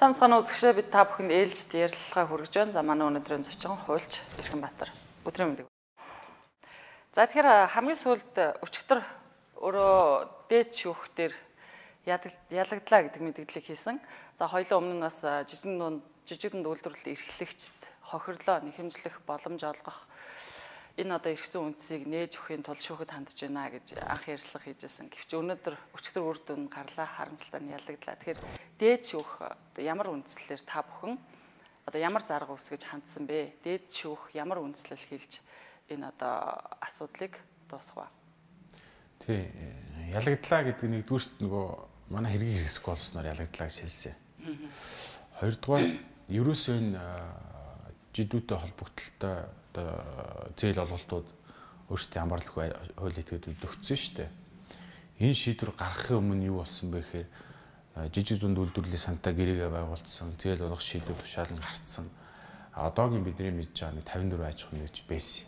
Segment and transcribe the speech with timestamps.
[0.00, 2.72] Самсганы үзэгчдээ бид та бүхэнд ээлжид ярилцлага хүргэж байна.
[2.72, 4.88] За манай өнөөдрийн зочин хуульч Эрхэнбаатар.
[5.28, 5.68] Өдрийн мэндийг.
[7.12, 9.04] За тэгэхээр хамгийн сүүлд өчигдөр
[9.60, 11.36] өөрөө дээд шүүхтэр
[12.08, 14.00] ялагдлаа гэдэг мэдээллийг хийсэн.
[14.40, 17.76] За хоёулаа өмнө нь бас жижиг дунд жижиг дунд үйлдвэрлэл эрхлэгчд
[18.08, 20.08] хохирлоо нэхэмжлэх боломж олгох
[21.00, 25.08] энэ одоо эргэсэн үндсийг нээж өхийн тулд шүүхэд хандж байна гэж анх ярьцлага хийжсэн.
[25.08, 28.20] Гэвч өнөөдөр өчигдөр үр дүн гарлаа харамсалтай нь ялагдлаа.
[28.20, 28.40] Тэгэхээр
[28.76, 29.30] дээд шүүх
[29.80, 31.16] ямар үндслээр та бүхэн
[31.88, 33.64] одоо ямар зарга үсгэж хандсан бэ?
[33.64, 35.40] Дээд шүүх ямар үндслэл хэлж
[35.88, 38.12] энэ одоо асуудлыг дуусгав.
[39.24, 39.48] Тий.
[40.12, 41.66] Ялагдлаа гэдэг нэгдүгüрт нөгөө
[42.12, 44.14] манай хэргийг хэрэгсэх болсноор ялагдлаа гэж хэлсэн.
[45.40, 45.86] Хоёрдугаар
[46.28, 47.00] ерөөсөө энэ
[48.14, 49.34] жидүүтэй холбогдлолтой
[49.70, 49.88] одоо
[50.58, 51.28] зээл олголтууд
[51.90, 54.30] өөрсдөө ямар л хууль этгээдүүд өгсөн шүү дээ.
[55.20, 57.28] Энэ шийдвэр гаргахын өмнө юу болсон бэ гэхээр
[58.14, 62.06] жижиг дунд үйлдвэрлэлийн сантаа гэрээгээ байгуулсан, зээл олгох шийдвэр тушаалan гарцсан.
[62.74, 65.46] Одоогийн бидний мэдж байгаа нэг 54 аж ахуй нэгж байсан.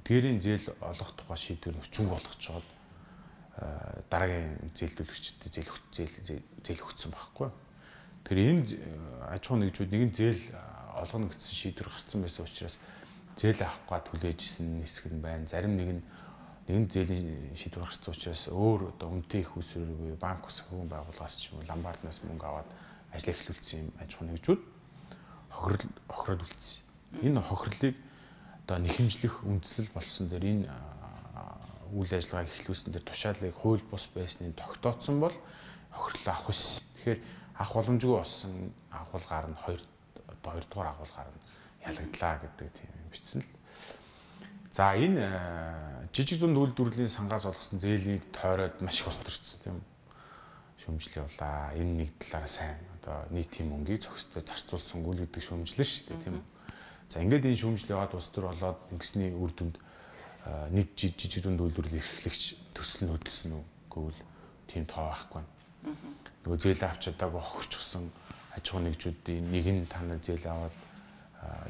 [0.00, 2.64] Эдгээрийн зээл олгох тухай шийдвэр өчнг болгож чад
[4.08, 7.48] дараагийн зээлдүүлэгчдэд зээл зээл зээл өгсөн байхгүй.
[8.24, 8.64] Тэр энэ
[9.28, 10.42] аж ахуй нэгжүүд нэгэн зээл
[10.98, 12.76] олгоно гэсэн шийдвэр гарцсан байсан учраас
[13.36, 15.46] зээл авахгүй түлээжсэн хэсэг нь байна.
[15.46, 16.02] Зарим нэг нь
[16.70, 21.58] нэгэн зээлийн шийдвэр гарсан учраас өөр одоо үнэтэй их усрүүргүй банк хөвөн байгууллагаас ч юм
[21.58, 22.68] уу ламбарднаас мөнгө аваад
[23.10, 24.60] ажил эхлүүлсэн юм аж ахуй нэгжүүд
[25.50, 26.78] хохирол хохирол үлдсэн.
[27.26, 27.96] Энэ хохирлыг
[28.62, 30.70] одоо нэхэмжлэх үндсэл болсон дээр энэ
[31.90, 35.34] үйл ажиллагааг эхлүүлсэн дээр тушаалыг хууль бус байсныг тогтооцсон бол
[35.90, 36.82] хохирлоо авах байсан.
[37.02, 37.20] Тэгэхээр
[37.58, 38.52] авах боломжгүй болсон
[38.94, 39.82] агуулгаар нь хоёр
[40.40, 41.40] одоо хоёрдугаар агуулгаар нь
[41.86, 43.50] ялагдлаа гэдэг тийм бичсэн л.
[44.72, 49.76] За энэ э, жижиг дунд үйлдвэрлэлийн сангаас олгосон зээлийг тойроод маш их устөрчсөн тийм
[50.78, 51.74] шөмжлөө явлаа.
[51.74, 56.38] Энэ нэг талаараа сайн одоо нийтийн мөнгийг зохистой зарцуулсан үйл гэдэг шөмжлөн шүү дээ тийм.
[57.10, 59.76] За ингээд энэ шөмжлөө яваад ус төр болоод ингэсний үр дүнд
[60.46, 64.20] э, нэг жижиг дунд үйлдвэрлэл эрхлэгч төсөл нь хөдөлсөн үү гэвэл
[64.70, 65.42] тийм тоо байхгүй.
[66.46, 68.06] Нөгөө зээл авч чадаагүй хохирчсон
[68.56, 70.76] аж ахуй нэгжүүдийн нэг нь танаа зээл аваад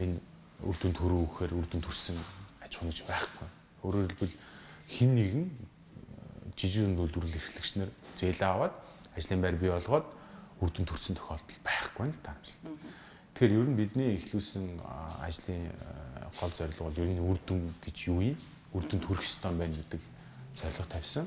[0.01, 0.17] энэ
[0.65, 2.17] үр дүнд хүрүү гэхээр үр дүнд хүрсэн
[2.65, 3.49] аж ахуй гэж байхгүй.
[3.85, 4.37] Өөрөөр хэлбэл
[4.89, 5.45] хин нэгэн
[6.57, 8.75] жижиг үйлдвэрлэл эрхлэгч нар зээл аваад
[9.17, 10.07] ажлын байр бий болгоод
[10.61, 12.77] үр дүнд хүрсэн тохиолдол байхгүй л таамаглал.
[13.35, 14.67] Тэгэхээр ер нь бидний эхлүүлсэн
[15.25, 15.73] ажлын
[16.37, 18.39] гол зорилго бол ер нь үр дүн гэж юу юм?
[18.77, 20.03] Үр дүнд хүрэх ёстой байна гэдэг
[20.57, 21.25] зорилго тавьсан.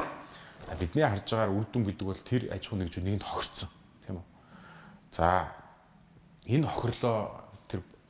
[0.78, 3.83] Бидний харж байгаагаар үр дүн гэдэг бол тэр аж ахуй нэгжүүд нэгэнд үү?
[5.14, 5.54] За
[6.50, 7.46] энэ хохирлоо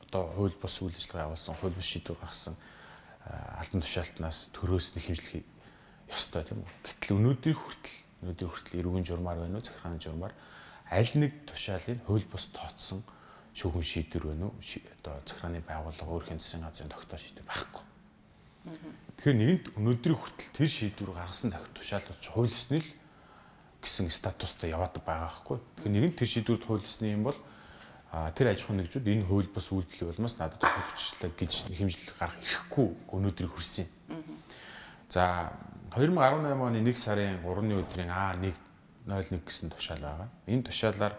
[0.07, 2.55] одоо хууль бус үйл ажиллагаа явуулсан, хууль бус шийдвэр гаргасан
[3.27, 5.43] алтан тушаалтнаас төрөөс нэг хэмжлэх
[6.07, 6.71] ёстой тийм үү.
[6.87, 10.33] Гэтэл өнөөдрийн хүртэл өнөөдрийн хүртэл эрүүгийн журмаар байна уу, захиргааны журмаар
[10.87, 13.03] аль нэг тушаалын хууль бус тооцсон
[13.51, 14.55] шүүхэн шийдвэр байна уу?
[15.03, 17.83] Одоо захиргааны байгууллага өөрхийн засгийн газрын тогтоох шийдвэр байхгүй.
[19.19, 22.89] Тэгэхээр нэгэнт өнөөдрийн хүртэл тэр шийдвэр гаргасан захир тушаалууд ч хууль ёсны л
[23.83, 25.59] гэсэн статустай яваад байгаа байхгүй.
[25.59, 27.37] Тэгэхээр нэгэнт тэр шийдвэрт хууль ёсны юм бол
[28.33, 32.87] тэр аж ахуй нэгжүүд энэ хууль бус үйлдэл болмоос надад тохиолдчихлаа гэж хэмжил гарах ирэхгүй
[33.11, 33.87] өнөөдрийг хүрсэн.
[35.11, 35.51] За
[35.91, 40.29] 2018 оны 1 сарын 3-ны өдрийн А101 гэсэн тушаал байгаа.
[40.47, 41.13] Энэ тушаалаар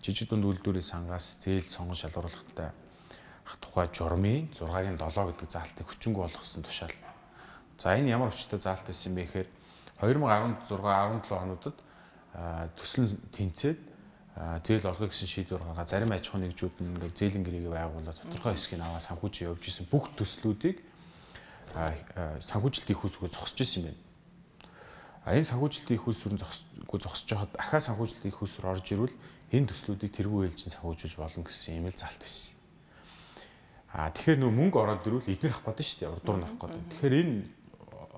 [0.00, 2.70] жижиг дунд үйлдвэрийн сангаас зээл сонгон шалгаруулалттай
[3.60, 6.94] тухай журмын 6-гийн 7 гэдэг заалтыг хүчингү болгосон тушаал.
[7.78, 9.48] За энэ ямар хүчтэй заалт байсан бэ гэхээр
[10.02, 11.76] 2016 17 хоногдод
[12.76, 13.80] төсөл тэнцээд
[14.36, 18.52] зээл олгох гэсэн шийдвэр гаргаа зарим аж ахуй нэгжүүд нь ингээд зээлийн гэрээгээ байгуулаад тодорхой
[18.52, 20.84] хэсгийг аваа санхүүжин явуулж исэн бүх төслүүдийг
[22.44, 24.04] санхүүжилтийн их усгөө зогсож исэн юм байна.
[25.24, 29.16] А энэ санхүүжилтийн их усрын зогсгоо зогсож хахад ахаа санхүүжилтийн их усрын орж ирвэл
[29.50, 32.52] энэ төслүүдийг тэргүй ээлжин санхүүжүүлж болно гэсэн юм л залт байсан.
[33.96, 36.12] А тэгэхээр нөө мөнгө ороод ирвэл эдгээр авах гэдэг шүү дээ.
[36.12, 36.84] Урдуур нь авах гэдэг.
[36.92, 37.34] Тэгэхээр энэ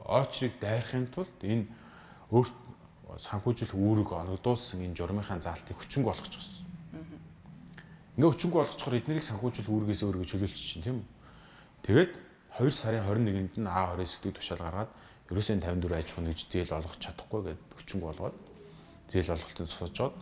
[0.04, 1.64] очрыг дайрахын тулд энэ
[2.34, 2.56] өөрт
[3.18, 6.62] санхүүжүүлэх үүрэг оногдуулсан энэ журмынхаа заалтыг хүчинг болгочихсон.
[8.14, 11.06] Ингээ хүчинг болгочихоор эднэрийг санхүүжүүлэх үүргээс өөрийгөө чөлөөлчих чинь тийм үү?
[11.82, 12.12] Тэгээд
[12.58, 14.90] 2 сарын 21-нд нь А20 гэдэг тушаал гаргаад
[15.30, 18.36] ерөөсөө 54 аж ахуй нэгж зээл олгох чадахгүй гэд хүчинг болгоод
[19.10, 20.14] зээл олголтын цуцжоод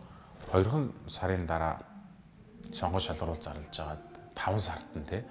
[0.53, 1.81] 2 сарын дараа
[2.73, 3.97] сонгон шалгаруул зарлаж байгаа
[4.35, 5.21] 5 сард нь тий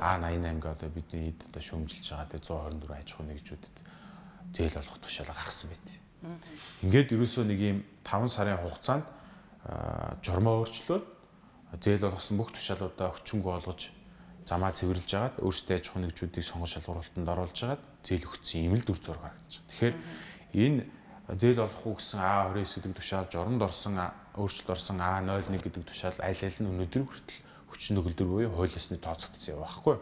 [0.00, 3.76] А88 гэдэг одоо бидний эд одоо шөөмжилж байгаа тий 124 аж ахуй нэгжүүдэд
[4.56, 5.86] зээл олгох тушаал гаргасан байт.
[6.82, 9.06] Ингээд ерөөсөө нэг юм 5 сарын хугацаанд
[10.22, 11.04] жормоо өөрчлөөд
[11.82, 13.90] зээл болгосон бүх тушаалуудаа хүчингү олгож
[14.46, 18.86] замаа цэвэрлж агаад өөрсдөө аж ахуй нэгжүүдийг сонгож шалгуулалтанд оруулж агаад зээл өгсөн юм л
[18.86, 19.70] дүр зураг харагдаж байна.
[19.74, 19.96] Тэгэхээр
[20.54, 20.80] энэ
[21.34, 23.98] зээл олохгүй гэсэн А29 гэдэг тушаал жоронд орсон
[24.38, 27.42] өөрчлөлт орсон А01 гэдэг тушаал аль аль нь өнөөдөр хүртэл
[27.74, 29.98] хүчин төгөлдөр буюу хууль ёсны тооцогдсон юм байхгүй.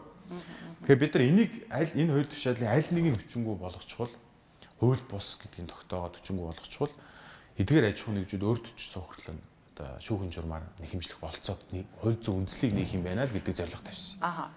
[0.85, 4.13] Тэгэхээр бид нар энийг аль энэ хоёр тушаалын аль нэгийг хүчингү болгочихвол
[4.79, 6.93] хууль бус гэдгийг тогтоогоод хүчингү болгочихвол
[7.59, 9.39] эдгээр аж ахуйн нэгжүүд өөр төч цогцлон
[9.75, 11.59] одоо шүүхэн журмаар нэхэмжлэх болцоод
[11.99, 14.15] хууль зүйн үндслийг нээх юм байна л гэдэг зорилго тавьсан.
[14.23, 14.51] Аха.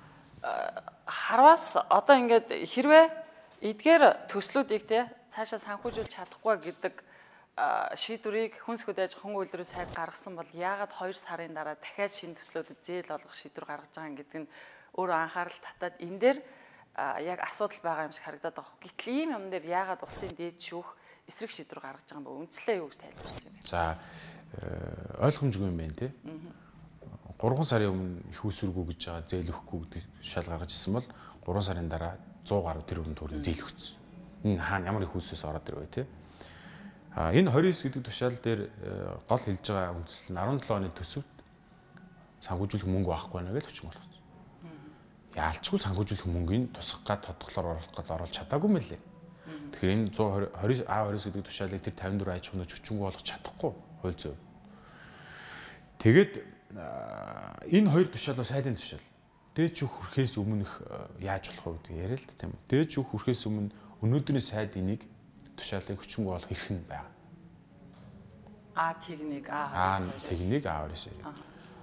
[1.07, 3.07] Харвас одоо ингээд хэрвээ
[3.63, 6.95] эдгээр төслүүдийг те цаашаа санхүүжүүлж чадахгүй гэдэг
[7.99, 12.79] шийдвэрийг хүнс хөдөөж хүн үйлдвэрийн сайд гаргасан бол яагаад 2 сарын дараа дахиад шинэ төслүүдэд
[12.79, 14.51] зээл олгох шийдвэр гаргаж байгаа юм гэдэг нь
[14.95, 16.39] өөрөө анхаарал татаад энэ дээр
[17.23, 18.75] яг асуудал байгаа юм шиг харагдаад байгаа.
[18.83, 20.89] Гэтэл ийм юм дээр яагаад улсын дээд шүүх
[21.31, 22.41] эсрэг шийдвэр гаргаж байгаа юм бэ?
[22.43, 23.69] Үндслээ юу гэж тайлбарсан юм бэ?
[23.69, 23.99] За
[24.59, 26.11] э, ойлгомжгүй юм байна те.
[27.39, 31.07] 3 сарын өмнө их усүргүү гэж байгаа зээл өгөхгүй гэдэг шал гаргаж ирсэн бол
[31.47, 33.95] 3 сарын дараа 100 гаруй тэрбум төгрөг зээл өгсөн.
[34.43, 36.07] Энэ хаана ямар их усээс ороод ирвэ те.
[37.15, 41.35] А энэ 29 гэдэг тушаал дээр э, гол хэлж байгаа үндсэл нь 17 оны төсөвт
[42.43, 44.18] санхүүжүүлэх мөнгө байхгүй байна гэж хүчин болгосон.
[45.39, 49.01] Яалчгүй санхүүжүүлэх мөнгөний тусгах гад тодглоор оруулах гад оруулж чадаагүй мэлээ.
[49.71, 54.39] Тэгэхээр энэ 120 А20 гэдэг тушаалыг тэр 54 аж ахуйнууд хүчингү болгож чадахгүй хууль зүйн.
[56.03, 56.33] Тэгээд
[57.71, 59.07] энэ хоёр тушаал бас сайдын тушаал.
[59.55, 60.73] Дээд шүүх хүрэхээс өмнөх
[61.23, 62.63] яаж болох вэ гэдэг яриа л да тийм үү.
[62.71, 63.71] Дээд шүүх хүрэхээс өмнө
[64.03, 65.03] өнөөдрийн сайд энийг
[65.59, 67.11] тушаалыг хүчингү болох эрх нь байна.
[68.75, 71.11] А техник А техник А хоёроос.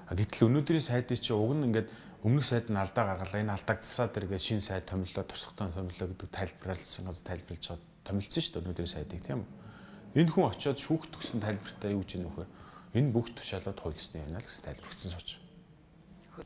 [0.07, 1.92] А гэтэл өнөөдрийн сайдын чи уг нь ингээд
[2.25, 6.30] өмнөх сайд нь алдаа гаргалаа энэ алдагдсаа тэр ингээд шинэ сайд томилоо тусахтаа томилоо гэдэг
[6.33, 9.50] тайлбарлалсан газ тайлбарлаж байгаа томилсон шүү дээ өнөөдрийн сайдыг тийм үү.
[10.25, 12.50] Энэ хүн очиод шүүх төгсөн тайлбартаа юу гэж юм нөхөр
[12.98, 15.30] энэ бүх тушаалууд хуулисны юм аа л гэсэн тайлбарцсан сууч.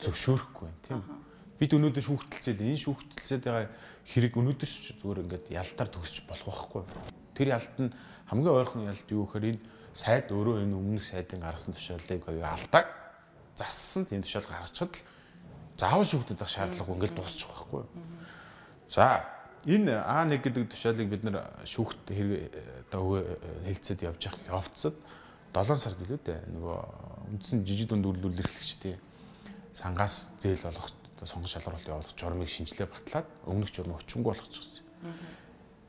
[0.04, 1.30] Зөвшөөрөхгүй байна тийм үү
[1.60, 3.68] бид өнөөдөр шүүхтэлцэл энэ шүүхтэлцээд байгаа
[4.08, 6.84] хэрэг өнөөдөр зүгээр ингээд ялтаар төгсч болох байхгүй.
[7.36, 7.92] Тэр ялт нь
[8.32, 12.86] хамгийн ойрхон ялт юу гэхээр энэ сайд өөрөө энэ өмнөх сайдын гаргасан тушаалыг аюу алдаг
[13.60, 15.04] зассан тийм тушаал гаргачихад л
[15.80, 17.84] заавал шүүхтэд байх шаардлагагүй ингээд дуусчих байхгүй.
[18.92, 19.24] За
[19.64, 23.24] энэ А1 гэдэг тушаалыг бид нэр шүүхт хэрэг одоо
[23.64, 24.96] хэлцэд явж явах явцад
[25.56, 26.78] 7 сар гэлээ дээ нөгөө
[27.34, 29.00] үндсэн жижиг дунд үйлдвэрлэл эрхлэгчдийн
[29.74, 30.92] сангаас зээл олох
[31.26, 34.84] сонгон шалгаруулалт явуулах журмыг шинжилгээ батлаад өмнөх журм өчөнгө болгочихсон.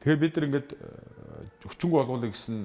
[0.01, 0.71] Тэгэхээр бид нар ингээд
[1.71, 2.57] өчөнгө болгуулъя гэсэн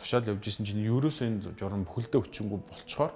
[0.00, 3.12] тушаал явж исэн чинь ерөөсөө энэ журм бүхэлдээ өчөнгө болцохоор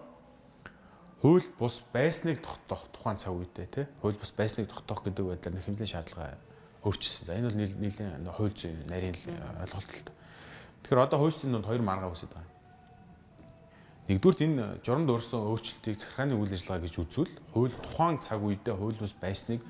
[1.22, 5.86] хууль бус байсныг тогтоох тухайн цаг үедээ тий хууль бус байсныг тогтоох гэдэг байдлаар нэхэмжлийн
[5.86, 6.34] шаардлага
[6.82, 7.26] өөрчилсөн.
[7.26, 9.14] За энэ бол нийлэн хууль зүйн нарийн
[9.62, 10.10] ойлголт л.
[10.82, 12.50] Тэгэхээр одоо хууль зүйн донд хоёр маргаа үсэж байгаа.
[14.10, 18.98] Нэгдүгээр энэ журамд өөрсөн өөрчлөлтийг захиргааны үйл ажиллагаа гэж үзвэл хууль тухайн цаг үедээ хууль
[18.98, 19.62] бус байсныг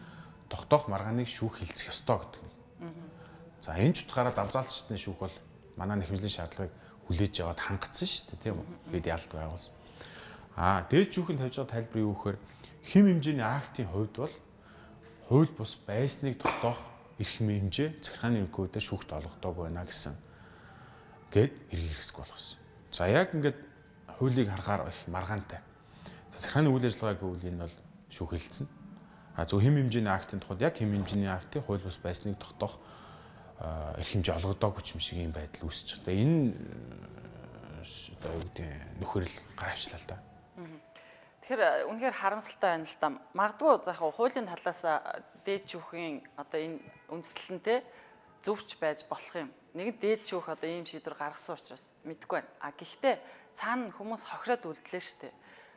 [0.49, 2.55] тогтоох маргааныг шүүх хилцэх ёстой гэдэг нэг.
[3.61, 5.37] За энэ ч утгаараа давзаалчдын шүүх бол
[5.77, 6.73] манай нэхэмжлийн шаардлагыг
[7.13, 8.67] хүлээж аваад хангацсан шүү дээ тийм үү?
[8.89, 9.82] Бид ялд байгуулсан.
[10.57, 12.39] Аа дээд шүүхийн тавьж байгаа тайлбар юу гэхээр
[12.85, 14.35] хим хэмжээний актын хувьд бол
[15.29, 16.81] хууль бус байсныг тогтоох
[17.17, 20.13] эрх хэмжээ захиргааны ерөнхийлөгчөөр шүүхт олгодог байна гэсэн
[21.33, 22.59] гээд хэрэг хэрэгсэх болгосон.
[22.93, 23.59] За яг ингээд
[24.19, 25.61] хуулийг харахаар их маргаантай.
[26.37, 27.77] Захиргааны үйл ажиллагааг гэвэл энэ бол
[28.13, 28.69] шүүхэлцэн.
[29.37, 32.77] А зөв хэм хэмжээний актын тухайд яг хэм хэмжээний актыг хууль бус байсныг тогтоох
[33.97, 36.21] эрх хэмжээ олгодоогүй юм шиг юм байдал үүсэж байгаа.
[36.21, 36.53] Энэ
[38.21, 38.69] одоо юу гэдэг
[39.01, 40.32] нөхөрл гаравчлаа л да.
[41.53, 43.09] Тэгэхээр үнэхээр харамсалтай байна л да.
[43.37, 44.89] Магадгүй заах хуулийн талаас
[45.45, 46.81] дээд шүүхийн одоо энэ
[47.13, 47.85] үндслэнтэй
[48.41, 49.53] зөвч байж болох юм.
[49.77, 52.49] Нэг дээд шүүх одоо ийм шийдвэр гаргасан учраас мэдгүй байна.
[52.57, 53.21] А гэхдээ
[53.53, 55.29] цаана хүмүүс хохироод үлдлээ штэ.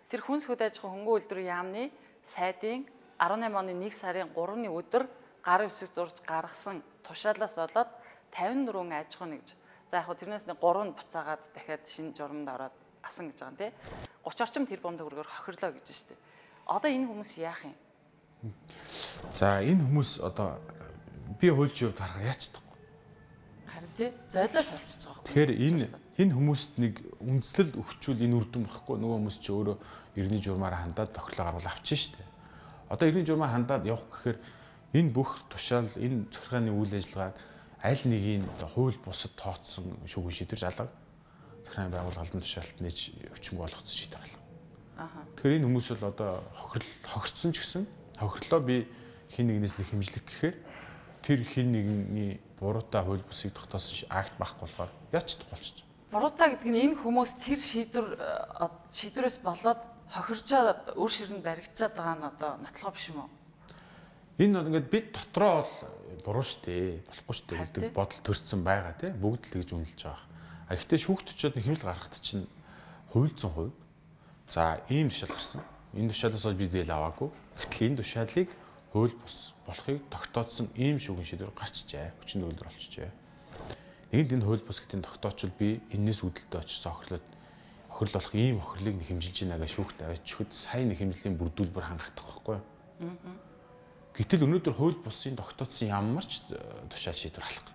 [0.08, 1.92] Тэр хүнс хөд аж ахуйн хөнгөн үйлдвэрийн яамны
[2.24, 2.88] сайдын
[3.20, 5.12] 18 оны 1 сарын 3-ны өдөр
[5.44, 7.92] гар үсэг зурж гаргасан тушаалаас болоод
[8.32, 9.60] 54 аж ахуйн нэгж.
[9.92, 13.52] За яг хөө тэрнээс нэг 3 нь буцаагаад дахиад шинэ журамд ороод авсан гэж байгаа
[13.52, 13.72] юм тий.
[14.26, 16.18] 30 орчим тэрбум төгрөгөөр хохирлоо гэж штэ.
[16.66, 17.78] Одоо энэ хүмүүс яах юм?
[19.34, 20.58] За энэ хүмүүс одоо
[21.38, 22.78] би хуульч юу харахаар яач чадахгүй.
[23.70, 25.26] Харин тий зойлоос олцож байгаа юм.
[25.30, 25.86] Тэгэхээр энэ
[26.18, 29.78] энэ хүмүүст нэг үндслэл өгчүүл энэ үрдэн багхгүй нөгөө хүмүүс чи өөрөө
[30.18, 32.30] эртний журмаараа хандаад тохиолоо гаруул авчихна шүү дээ.
[32.90, 34.38] Одоо эртний журмаа хандаад явах гэхээр
[34.98, 37.36] энэ бүх тушаал энэ захиргааны үйл ажиллагааг
[37.86, 40.90] аль нэгийг хууль бусад тооцсон шүүгэн шийдвэр залга
[41.66, 43.00] захиргааны байгууллага албан тушаалт нээж
[43.34, 44.40] өчнг болгоцсон шийдвэр алга.
[44.96, 45.10] Аа.
[45.36, 47.84] Тэгэхээр энэ хүмүүс бол одоо хохирол хохирцсон ч гэсэн
[48.22, 48.88] хохирлоо би
[49.34, 50.56] хин нэгнээс нэг хэмжлэх гэхээр
[51.26, 56.72] тэр хин нэгний буруутай хууль бусыг тогтоосон акт байхгүй болохоор яач чадахгүй болчих буруудаа гэдэг
[56.72, 59.82] нь энэ хүмүүс тэр шийдвэр э, шийдвэрээс болоод
[60.16, 63.30] хохирчаад өөр ширэнд баригдчаад байгаа нь одоо нотлого биш юм уу?
[64.40, 65.74] Энэ бол ингээд бид дотроо бол
[66.24, 70.24] буруу штэ болохгүй штэ Харин гэдэг бодол төрсэн байгаа тий бүгд л тэгж үнэлж байгаа.
[70.66, 72.50] А гэхдээ шүүхт очиод нэг хэмжил гаргахт чинь
[73.14, 73.74] хуйлцсан хувь.
[74.50, 75.62] За ийм тушаал гарсан.
[75.94, 77.30] Энэ тушаалаас би зээл аваагүй.
[77.60, 78.50] Гэтэл энэ тушаалыг
[78.96, 82.16] хууль бус болохыг тогтоодсон ийм шүүгэн шийдвэр гарчжээ.
[82.18, 83.12] Хүчин төгөлдөр болчихжээ.
[84.16, 87.26] Нэгэнт энэ хууль бус гэдгийг тогтоочвол би энэс үүдэлтэй очиж охирлоод
[87.92, 92.24] охирол болох ийм охирлыг нэг хэмжилж байна гэж шүүхт авчихэд сайн нэг хэмжлийн бүрдүүлбэр хангагдах
[92.24, 92.64] байхгүй юу?
[94.16, 96.56] Гэтэл өнөөдөр хууль бусын тогтоодсон ямар ч э,
[96.88, 97.75] тушаал шийдвэр алах.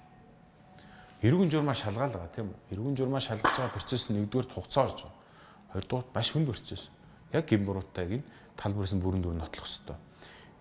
[1.20, 2.80] Эргэн журмаа шалгаалгаа тийм үү?
[2.80, 5.16] Эргэн журмаа шалгаж байгаа процесс нь нэгдүгээр хугацаа орж байгаа.
[5.76, 6.88] Хоёрдугаар маш хүнд процесс.
[7.32, 8.24] Яг гин буруутайг нь
[8.56, 10.00] тал бүрээс нь бүрэн дүр нотлох хэвээр.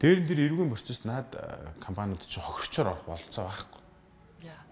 [0.04, 3.82] Дээр нь тэр эргэн процесс наад э, компаниуд чинь хохирчоор орох болцоо байхгүй.
[4.44, 4.64] Яа.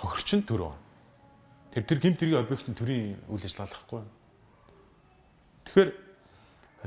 [0.00, 0.80] Хохирч нь төр байна.
[1.68, 4.02] Тэр тэр гимт тэргийн объектын төрийн үйл ажиллагаа байхгүй.
[5.68, 5.90] Тэгэхээр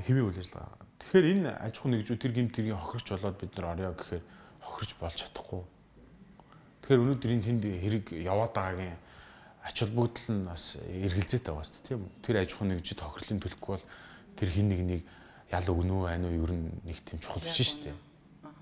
[0.02, 0.74] хэвийн үйл ажиллагаа.
[1.06, 4.24] Тэгэхээр энэ аж ахуй нэгжүүд тэр гимт тэргийн хохирч болоод бид нар орё гэхээр
[4.62, 5.62] хохирч болж чадахгүй.
[6.86, 8.94] Тэгэхээр өнөөдөр энэ тэнд хэрэг яваад байгаагийн
[9.66, 12.14] ач холбогдол нь бас эргэлзээтэй байгаа шүү дээ тийм үү.
[12.22, 13.86] Тэр аж ахуй нэгжид хохирлын төлөхгүй бол
[14.38, 15.02] тэр хин нэг нэг
[15.50, 17.98] ял өгнөө байна уу ер нь нэг тийм чухал биш шүү дээ.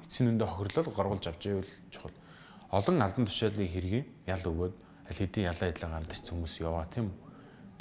[0.07, 2.15] Эцсийн үндэ хохирлол горгуулж авч ивэл чухал.
[2.71, 4.73] Олон алдан тушаалын хэргийг ял өгөөд
[5.11, 7.19] аль хэдийн ялаа идлээ гардаг хүмүүс яваа тийм үү.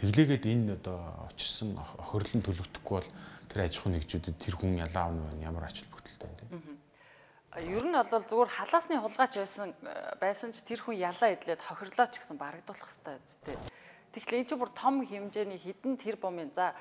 [0.03, 3.11] Тэглээгээд энэ одоо очирсан охирлон төлөвдөхгүй бол
[3.47, 6.72] тэр аж ахуй нэгжүүдэд тэр хүн ялаа авна байна ямар ач холбогдолтой байна тийм.
[7.53, 12.09] Ер нь бол зүгээр халаасны хулгайч байсан э, байсан ч тэр хүн ялаа идлээд хохирлоо
[12.09, 13.57] ч гэсэн барагдуулах хэрэгтэй үсттэй.
[14.17, 16.73] Тэгэхээр энэ чинь бүр том хэмжээний хідэн тэр бомын за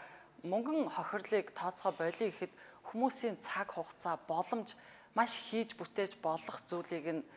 [0.47, 2.55] мөнгөн хохирлыг тооцоо болиё гэхэд
[2.87, 4.79] хүмүүсийн цаг хугацаа боломж
[5.11, 7.27] маш хийж бүтээж болох зүйлийг нь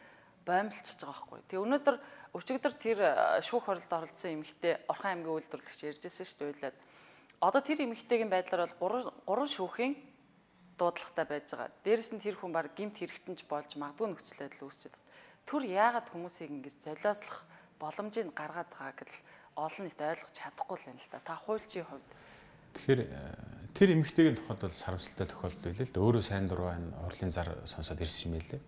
[0.47, 1.41] боомлцож байгаа байхгүй.
[1.51, 1.97] Тэгээ өнөөдөр
[2.39, 6.71] өчигдөр тэр э, шүүх хоролд оролцсон эмэгтэй Орхон аймгийн үйлдвэрлэгч ярьжсэн шүү дээ.
[7.43, 10.14] Одоо тэр эмэгтэйгийн байдлаар бол гурван гурван шүүхийн
[10.80, 11.70] дуудлагатай байж байгаа.
[11.84, 15.08] Дээрэс нь тэр хүн баг гимт хэрэгтэнж болж магадгүй нөхцөл байдал үүсчихэд байна.
[15.48, 17.38] Түр яагаад хүмүүсийг ингэж золиослох
[17.80, 19.18] боломжийг гаргаад байгааг л
[19.60, 21.20] олон нийт ойлгож чадахгүй л байна л да.
[21.20, 22.08] Та хуульчийн хувьд
[22.74, 23.10] Тэгэхээр э,
[23.74, 26.04] тэр эмэгтэйгийн тухайд бол сарамсалтай тохиолдол байлээ л да.
[26.06, 28.62] Өөрөө сайн дураа энэ урлын зар сонсоод ирсэн юм байлээ.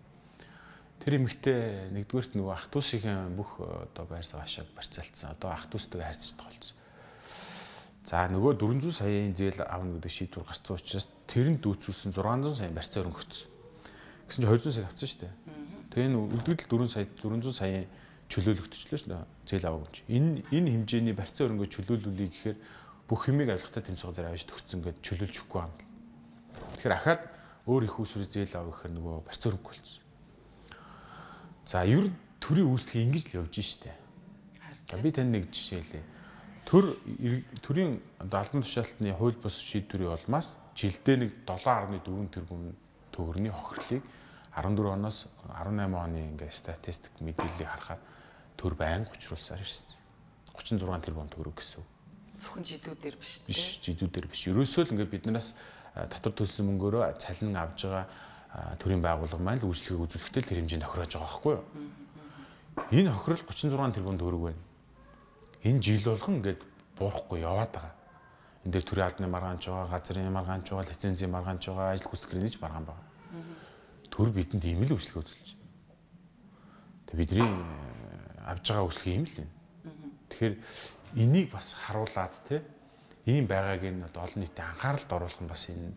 [1.02, 5.34] Тэр эмэгтэй нэгдүгээрт нөгөө ах トゥ усийн бүх э, одоо байр саваашааг барьцаалтсан.
[5.38, 6.76] Одоо ах トゥ устэйгээ харьцдаг болсон.
[8.07, 13.03] За нөгөө 400 саяын зээл авна гэдэг шийдвэр гарцсан учраас тэрэнд дүүцүүлсэн 600 сая барьцаа
[13.03, 13.51] өрөнгөцсөн.
[14.31, 15.33] Гэсэн чинь 200 сая авсан шүү дээ.
[15.91, 17.85] Тэгээ энэ үлдэгдэл 4 сая 400 саяын
[18.31, 19.27] чөлөөлөгдчихлөө шүү дээ.
[19.43, 20.07] Зээл авах гэж.
[20.07, 22.57] Энэ энэ хэмжээний барьцаа өрөнгө чөлөөлүүлэх гэхээр
[23.11, 25.73] бүх хэмийг авилгатай тэмцэх газар авч төгцсөн гэдээ чөлөөлж өгөхгүй юм.
[26.79, 27.21] Тэгэхээр ахаад
[27.67, 29.99] өөр их усрыг зээл авах гэхээр нөгөө барьцаа өрөнгө болсон.
[31.67, 33.91] За ер нь төрийн үйлчлэг ингэж л явж штэ.
[35.03, 36.03] Би танд нэг жишээ хэлье.
[36.67, 36.99] Төр
[37.63, 42.75] төрийн албан тушаалтны хууль бус шийдвэрийн улмаас жилдээ нэг 7.4 тэрбум
[43.15, 44.03] төгрөгийн хохирлыг
[44.51, 48.03] 14 оноос 18 оны ингээ статистик мэдээллийг харахаар
[48.59, 49.95] төр байнга учруулсаар ирсэн.
[50.59, 51.87] 36 тэрбум төгрөг гэсэн
[52.37, 53.93] зөвхөн жидүүдээр биш биш тий.
[53.95, 54.45] жидүүдээр биш.
[54.51, 55.55] Ерөөсөө л ингээ биднээс
[56.11, 58.05] татвар төлсөн мөнгөөрөө цалин авж байгаа
[58.77, 61.63] төрийн байгууллага маань л үйлчлэгийг үзүүлэхдээ л тэр хэмжээнд тохирож байгаа байхгүй юу?
[62.93, 64.66] Энэ хохирол 36 тэрбум төгрөг байна.
[65.63, 66.61] Энэ жил болгон ингээд
[66.97, 67.93] буурахгүй яваад байгаа.
[68.65, 72.57] Энд дээр төрийн албаны маргаанч байгаа, газрын маргаанч байгаа, лицензийн маргаанч байгаа, ажил гүйцэтгэрийн нэгж
[72.61, 73.05] маргаан байгаа.
[74.11, 75.65] Төр бидэнд ийм л үйлчлэг үзүүлж байна.
[77.07, 79.49] Тэг бидний э, авж байгаа үйлчлэг ийм л юм.
[80.29, 80.55] Тэгэхээр
[81.15, 82.61] энийг бас харуулад те
[83.25, 85.95] ийм байгааг нь олон нийтийн анхааралд оруулах нь бас энэ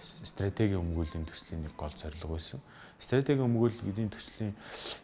[0.00, 2.60] стратегийн өмгөөлийн төслийн нэг гол зорилго байсан.
[2.98, 4.54] Стратегийн өмгөөл гэдгийн төслийн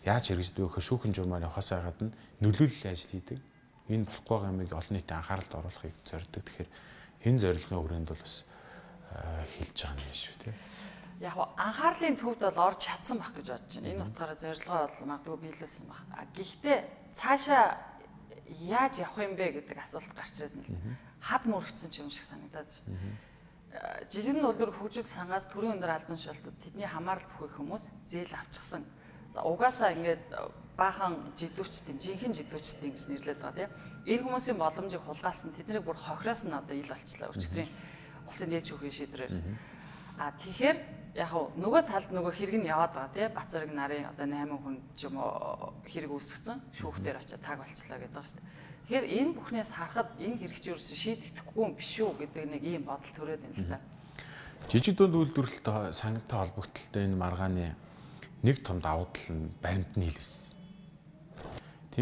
[0.04, 2.10] яаж хэрэгждэг вэ гэхээр шүүхэн журмаар явахаас гадна
[2.42, 3.38] нөлөөллийн ажил хийдэг.
[3.90, 6.42] Энэ болохгүй байгаа юмыг олон нийтийн анхааралд оруулахыг зорддог.
[6.46, 6.70] Тэгэхээр
[7.26, 8.36] энэ зорилгын хүрээнд бол бас
[9.10, 10.50] э, хэлж байгаа юм шүү те.
[11.20, 13.92] Яг нь анхаарлын төвд бол орж чадсан байх гэж бодож байна.
[13.92, 16.02] Энэ утгаараа зорилгоо бол магадгүй биелүүлсэн байх.
[16.38, 16.78] Гэхдээ
[17.12, 17.64] цаашаа
[18.62, 20.70] яаж явах юм бэ гэдэг асуулт гарч ирээд нь л
[21.20, 24.06] хад мөрөгцсөн ч юм шиг санагдаад байна.
[24.10, 28.82] Жижигэн улдуур хөгжил сангаас төрийн өндөр албан тушаалтууд тэдний хамаарал бүхий хүмүүс зээл авчихсан.
[29.34, 30.24] За угаасаа ингээд
[30.80, 33.72] баахан жидүүчтийн жинхэнэ жидүүчтийн гэж нэрлэдэг байгаа тийм.
[34.08, 37.30] Энэ хүмүүсийн боломжийг хулгайлсан тэднийг бүр хохироос нь одоо ил болчлаа.
[37.30, 37.70] Өчигдрийн
[38.24, 39.32] улсын дээд шүүхийн шийдвэрээр.
[40.16, 40.78] А тэгэхээр
[41.20, 43.30] яг нь нөгөө талд нөгөө хэрэг нь яваад байгаа тийм.
[43.36, 46.58] Бацарыг нарын одоо 8 хүн ч юм уу хэрэг үүсгэсэн.
[46.72, 48.48] Шүүхтэр очиад таг болчлаа гэдэг ба шүү дээ.
[48.88, 52.82] Тэгэхээр энэ бүхнээс харахад энэ хэрэг чи ерөөсөө шийдэгдэхгүй юм биш үү гэдэг нэг ийм
[52.88, 53.78] бодол төрөөд байна л да.
[54.70, 57.66] Жижиг дунд үйлдвэрлэлтэй сангтай холбогдлолтой энэ маргааны
[58.42, 60.08] нэг том давуу тал нь баримт нь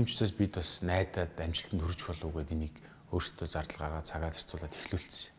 [0.07, 2.77] ч учраас бид бас найдаад амжилтанд хүрч болов уу гэдэг энийг
[3.11, 5.33] өөрсдөө зардал гаргаад цагаа зарцуулаад эхлүүлсэн.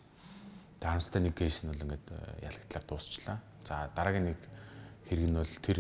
[0.82, 3.38] Дарамттай нэг кейс нь бол ингээд э, ялагдлаар дуусчлаа.
[3.64, 4.40] За дараагийн нэг
[5.08, 5.78] хэрэг нь бол тэр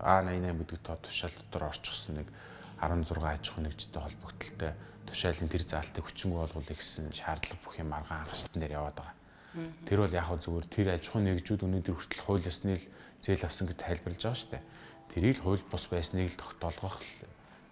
[0.00, 2.28] А88 гэдэг тоо тушаал дотор орчихсон нэг
[2.80, 4.72] 16 аж ахуй нэгжтэй холбогдлолтой
[5.08, 9.15] тушаалын тэр заалтыг хүчингү болгуулах гэсэн шаардлага бүх юм аргаан хангалтын дээр яваад байгаа.
[9.88, 12.84] Тэр бол яг зүгээр тэр аж ахуй нэгжүүд өнөөдөр хүртэл хууль ёсны л
[13.24, 14.64] зээл авсан гэж тайлбарлаж байгаа шүү дээ.
[15.16, 17.00] Тэрийг хууль бус байсныг л тогтоолгох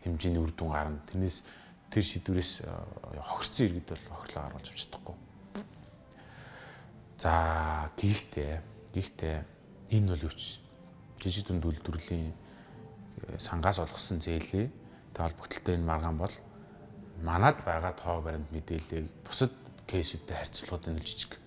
[0.05, 1.05] хэмжээний үр дүн гарна.
[1.13, 1.45] Тэрнээс
[1.93, 5.17] тэр шийдвэрээс хохирцсон иргэд бол хохирлоо гаргаж авч чадахгүй.
[7.21, 7.33] За
[8.01, 8.53] гэхдээ
[8.97, 9.37] гэхдээ
[9.93, 10.59] энэ бол юуч
[11.21, 12.33] жижиг дунд үйлдвэрлэлийн
[13.39, 14.73] сангаас олгосон тэг
[15.15, 16.35] холбогдлолтой энэ маргаан бол
[17.23, 19.53] манад байгаа тоо баримт мэдээллийг бусад
[19.87, 21.44] кейсүүдтэй харьцуулахад энэ жижиг.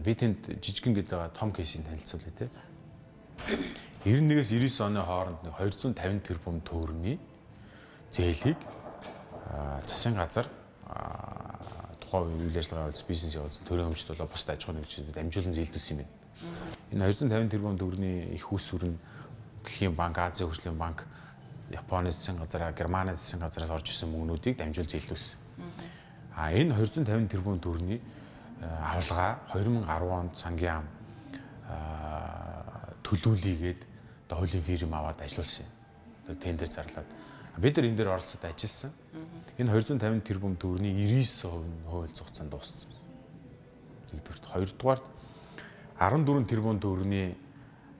[0.00, 2.48] Би тэнд жижигэн гэдэг том кейсийг танилцуулъя те.
[4.04, 7.20] 91-ээс 99 оны хооронд 250 тэрбум төгрөгийн
[8.10, 8.58] зээлийг
[9.86, 10.48] засгийн газар
[12.00, 16.00] тухайн үйл ажиллагаа үйлс бизнес явуулсан төрийн өмчт болоо бусд аж ахуй нэгжүүдэд амжуулан зээлдүүлсэн
[16.00, 16.12] юм байна.
[16.92, 18.98] Энэ 250 тэрбум төгрөгийн их усүр нь
[19.62, 21.06] Дэлхийн банк, Азийн хөгжлийн банк,
[21.70, 25.38] Японы засгийн газараа, Германы засгийн газараас орж исэн мөнгнүүдийг дамжуул зээлдүүлсэн.
[26.34, 28.02] А энэ 250 тэрбум төгрөгийн
[28.62, 30.86] авалгаа 2010 онд сангийн ам
[33.02, 33.80] төлөөлийгээд
[34.26, 36.38] одоо хуулийн фирм аваад ажилласан юм.
[36.38, 37.06] Тендер зарлаад.
[37.58, 38.92] Бид нар энэ дээр оролцоод ажилласан.
[39.58, 42.88] Энэ 250 тэрбум төгрөгийн 99% нь хууль зохицон дууссан.
[44.14, 45.00] Нэгдүгürt, хоёрдугаар
[45.98, 47.36] 14 тэрбум төгрөгийн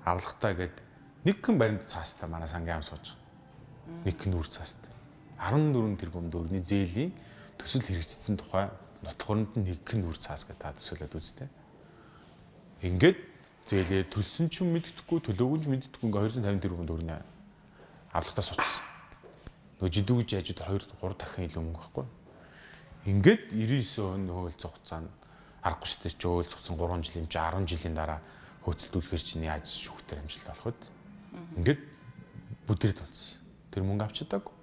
[0.04, 0.76] авлагтаа гээд
[1.26, 4.04] нэг хэн баримт цаастаа манай сангийн ам сууж байгаа.
[4.08, 4.92] Нэг хэн үр цаастаа.
[5.36, 7.12] 14 тэрбум төгрөгийн зээлийн
[7.58, 8.70] төсөл хэрэгжсэн тухай
[9.02, 11.48] нотлохонд нь нэг хэн үр цаас гэдэг та төсөөлөд үзтээ.
[12.86, 13.18] Ингээд
[13.66, 17.22] зээлээ төлсөн ч юм мэддэхгүй төлөөгүй ч мэддэхгүй ингээ 250 тэрбум төгрөгийн
[18.14, 18.82] авлагтаа сууцсан.
[19.78, 22.06] Нөгөө жидүүж яжид 2 3 дахин илүү мөнгө байхгүй.
[23.10, 25.10] Ингээд 99% нь хууль зохицаанд
[25.62, 26.14] аргагүй шүү дээ.
[26.18, 28.20] Ч хууль зохицсон 3 жилийн чи 10 жилийн дараа
[28.62, 30.78] хөөцөлдүүлэхэр чиний аж шүүхтэр амжилт олоход
[31.58, 31.80] ингээд
[32.66, 33.42] бүдэрд унтсан.
[33.74, 34.54] Тэр мөнгө авч чадаагүй.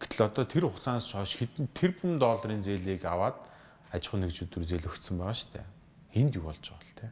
[0.00, 3.36] Гэтэл одоо тэр хугацаанаас хойш хэдэн тэрбум долларын зээлийг аваад
[3.92, 5.66] аж ахуй нэгжүүд рүү зээл өгсөн байгаа шүү дээ.
[6.16, 7.08] Энд юу болж байгаа вэ те?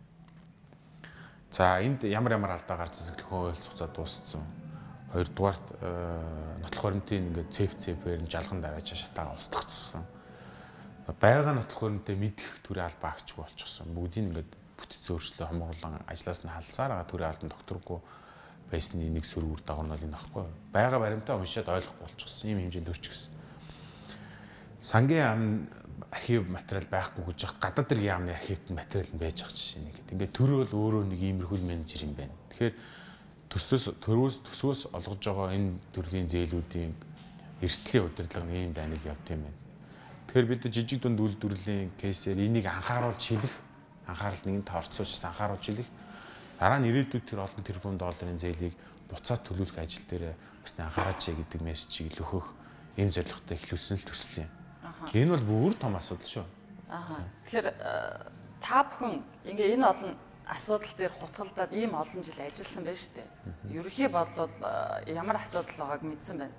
[1.52, 4.44] За энд ямар ямар алдаа гэхэл хууль зохицоо дууссан.
[5.12, 5.66] Хоёрдугаарт
[6.64, 10.04] нотлох баримтын ингээд цэв цэвээр нь жалган давааж шатаа устгацсан.
[11.20, 13.92] Бага нотлох баримтаа мэдэх төрийн албаа агчгүй болчихсон.
[13.96, 17.98] Бүгдийг ингээд бүтц өөрчлөлөө хомгорлон ажлаас нь халсаар байгаа төрийн албан докторгүй
[18.70, 20.44] байсны нэг сөргүүр дагуу нь бол энэ баггүй.
[20.72, 22.50] Бага баримтаа уншаад ойлгохгүй болчихсон.
[22.50, 23.32] Ийм хэмжээнд өрчихсөн.
[24.82, 25.42] Сангийн ам
[26.10, 29.96] архив материал байхгүй гэж яах гадаад дэргийн яамны архив материал нь байж ах жишээ нэг.
[30.12, 32.32] Ингээд төр бол өөрөө нэг иймэрхүүл менежер юм байна.
[32.52, 32.74] Тэгэхээр
[33.52, 36.92] төслөөс төрөөс төсвөөс олгож байгаа энэ төрлийн зээлүүдийн
[37.60, 39.58] эрсдлийн удирдлага нэг юм байна л явт юм байна.
[40.28, 43.54] Тэгэхээр бид жижиг дунд үйлдвэрлэлийн кейсээр энийг анхааруулж хэлэх,
[44.06, 45.88] анхаарал нэгэн таарцуулж анхааруулж хэлэх.
[46.58, 48.74] Дараа нь ирээдүйд тэр олон тэрбум долларын зээлийг
[49.06, 52.46] буцаад төлүүлэх ажил дээр бас анхаараач гэдэг мессежийг л өгөх
[52.98, 54.50] ийм зорилготой эхлүүлсэн л төсөл юм.
[55.14, 56.46] Энэ бол бүр том асуудал шүү.
[56.90, 57.22] Аа.
[57.46, 57.76] Тэгэхээр э,
[58.58, 60.12] та бүхэн ингээ энэ олон
[60.50, 63.28] асуудал дээр хутгалдаад ийм олон жил ажилласан байна шүү дээ.
[63.78, 66.56] Ерөнхий бодлол э, ямар асуудал байгааг мэдсэн байна.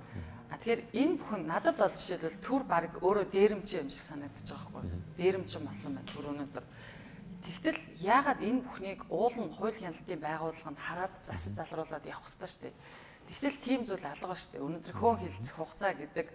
[0.49, 4.71] А тэгэхээр энэ бүхэн надад бол жишээлбэл төр баг өөрөө дээрэмч юм шиг санагдаж байгаа
[4.79, 5.01] байхгүй.
[5.19, 6.65] Дээрэмч болсон байна төр өнөөдөр.
[7.49, 12.45] Тэгтэл яагаад энэ бүхнийг уул нь хууль хяналтын байгууллага нь хараад засаж залруулад явах хэрэгтэй
[12.45, 12.75] шүү дээ.
[13.25, 14.65] Тэгтэл тийм зүйл алга шүү дээ.
[14.69, 16.27] Өнөөдөр хөөн хилцэх хугацаа гэдэг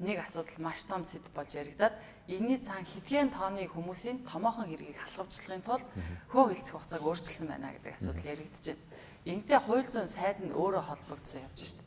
[0.00, 5.62] нэг асуудал маш том сэдв болж яригадаад энэний цаан хэдхэн тооны хүмүүсийн томоохон хэргийг халахвчлахын
[5.62, 5.88] тулд
[6.32, 8.80] хөө хилцэх хугацааг өөрчилсөн байна гэдэг асуудал байна.
[9.28, 11.86] Энтэй хууль зүйн сайд нь өөрөө холбогдсон явж штеп.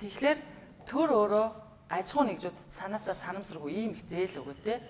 [0.00, 0.38] Тэгэхээр
[0.86, 1.46] төр өөрөө
[1.90, 4.80] аж ахуй нэгжүүдэд санаатаа санамсаргүй ийм их зээл өгөө те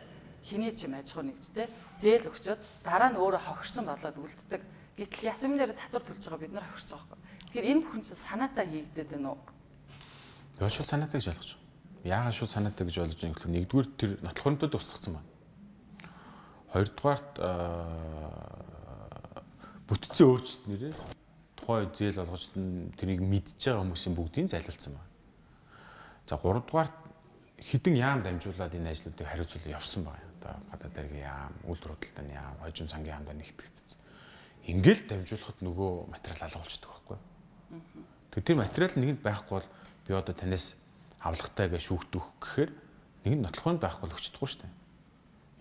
[0.44, 1.66] хиний ч юм аж ахуй нэгжтэй
[2.00, 4.62] зээл өгчөөд дараа нь өөрөө хохирсон болоод үлддэг.
[4.96, 7.20] Гэтэл ясмын дээр татвар төлж байгаа бид нар хохирч байгаа байхгүй.
[7.50, 9.40] Тэгэхээр энэ бүхэн чинь санаатаа хийгдээд байна уу?
[10.60, 11.68] Яа шууд санаатай гэж ойлгож байна.
[12.04, 15.28] Яагаад шууд санаатай гэж болж байгаа гэвэл нэгдүгээр тэр нотлохонтой тусгацсан байна.
[16.72, 17.32] Хоёрдугаарт
[19.88, 20.92] бүтцийн өөрчлөлтнэрээ
[21.58, 25.10] тухайн зээл олгогчд нь тэрийг мэдж байгаа хүмүүсийн бүгдийг зайлуулсан байна.
[26.30, 26.96] За гуравдугаарт
[27.58, 30.29] хідэн яам дамжуулаад энэ ажлуудыг хариуцуулж явсан байна.
[30.40, 33.98] Одоо гадаад даргийн яам, үйлдвэр худалдааны яам, хожим сангийн яамдаа нэгтгэгдсэн.
[34.72, 37.18] Ингээл дамжуулахад нөгөө материал алга болчихдог байхгүй.
[38.32, 39.68] Тэр тэр материал нэгэнд байхгүй бол
[40.08, 40.80] би одоо танаас
[41.20, 42.70] авлагатай гэж шүүхтөх гэхээр
[43.28, 44.72] нэг нь нотлохонд байхгүй л өчтдөггүй шүү дээ.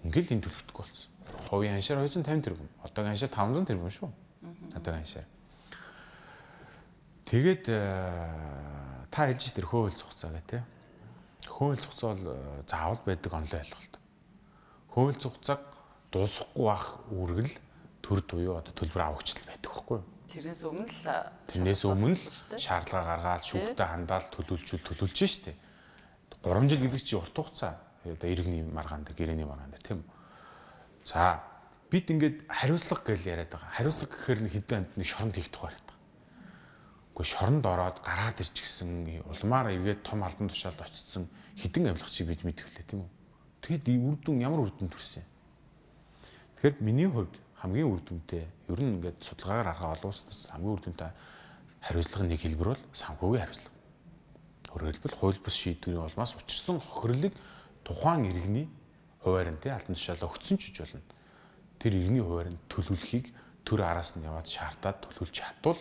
[0.08, 1.12] Ингээл энэ төлөвлөхгүй болсон.
[1.52, 2.70] Хувийн аншаар 250 тэрбум.
[2.84, 4.10] Одоогийн аншаар 500 тэрбум шүү.
[4.80, 5.28] Одоогийн аншаар.
[7.28, 10.64] Тэгээд э, та хэлж тэр хөөөл цугцаа гэх тээ.
[11.46, 13.99] Хөөөл цугцаа бол э, заавал байдаг онлайн ойлголт.
[15.00, 15.64] Хөөөл цугцааг
[16.12, 17.56] дуусахгүй бах үргэл
[18.04, 20.08] төр туюу одоо төлбөр авахчлал байдаг байхгүй юу?
[20.28, 21.08] Тэрнээс өмнө л
[21.48, 25.56] Тэрнээс өмнө л шаардлага гаргаад шүүхтэй хандаал төлөвлөжүүл төлөвлөж штэ.
[26.44, 27.80] 3 жил гэдэг чинь урт хугацаа.
[28.04, 30.12] Одоо иргэний маргаан дээр, гэрээний маргаан дээр тийм үү.
[31.08, 31.48] За
[31.88, 33.72] бид ингээд хариуцлага гэж яриад байгаа.
[33.80, 36.04] Хариуцлага гэхээр нэг хэдэн амт нэг шоронд хийх тухай яриад байгаа.
[37.16, 42.84] Гэхдээ шоронд ороод гараад ирчихсэн улмаар эвгээд том албан тушаалд очсон хідэн авилгачийг бид мэдвэлээ
[42.84, 43.19] тийм үү.
[43.62, 45.24] Тэгэд үр дүн ямар үр дүн төрсөн.
[46.60, 50.82] Тэгэхээр миний хувьд хамгийн үр дүнтэй ер нь ингээд судалгаагаар харахад олон улсад хамгийн үр
[50.84, 51.12] дүнтэй
[51.84, 53.76] хариуцлагын нэг хэлбэр бол санхүүгийн хариуцлага.
[54.72, 57.34] Өөрөөр хэлбэл хууль бус шийдвэрийн улмаас учирсан хохирлыг
[57.84, 58.68] тухайн иргэний
[59.24, 61.04] хуваарь нь тий албан тушаалаа өгсөн ч гэж болно.
[61.80, 63.32] Тэр иргэний хуваарь нь төлөвлөхийг
[63.68, 65.80] төр араас нь яваад шаардаад төлөвлөж чадвал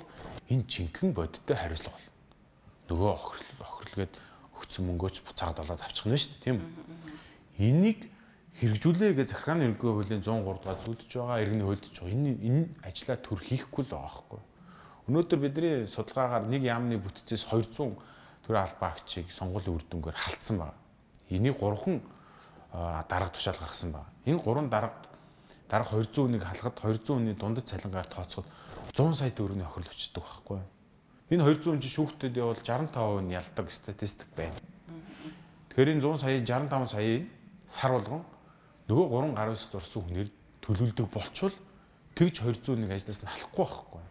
[0.50, 2.14] энэ жинхэнэ бодиттой хариуцлага болно.
[2.90, 4.12] Нөгөө хохирол хохирлгээд
[4.58, 7.27] өгсөн мөнгөөч буцаагаад болоод авчих нь шүү дээ тийм үү?
[7.58, 8.06] Энийг
[8.62, 12.14] хэрэгжүүлээ гэж захиргааны ерөнхий хуулийн 103 дугаар зүйлдэж байгаа иргэний хуульдж байгаа.
[12.14, 14.40] Энэ энэ ажлаа төр хийхгүй л байгаа байхгүй.
[15.10, 17.98] Өнөөдөр бидний судалгаагаар нэг яамны бүтцээс 200
[18.46, 20.78] төр албаа агчийг сонгуулийн үр дүнгээр халтсан байна.
[21.30, 21.98] Энийг 3хан
[23.10, 24.10] дарга тушаал гаргасан байна.
[24.26, 24.94] Энэ 3 дарга
[25.68, 28.46] дарга 200 хүнийг халахад 200 хүний дундад цалингаар тооцоход
[28.94, 30.60] 100 сая төгрөгийн охирол өчтдөг байхгүй.
[31.30, 34.56] Энэ 200 хүн чинь шүүхтэд явал 65% нь ялдаг статистик байна.
[35.68, 37.26] Тэгэхээр энэ 100 сая 65 сая
[37.68, 38.24] сар болгон
[38.88, 40.28] нөгөө гурван гар ус зурсан хүнээр
[40.64, 41.54] төлөвлөдөг болчвол
[42.16, 44.02] тэгж 201 ажлаас нь халахгүй байхгүй.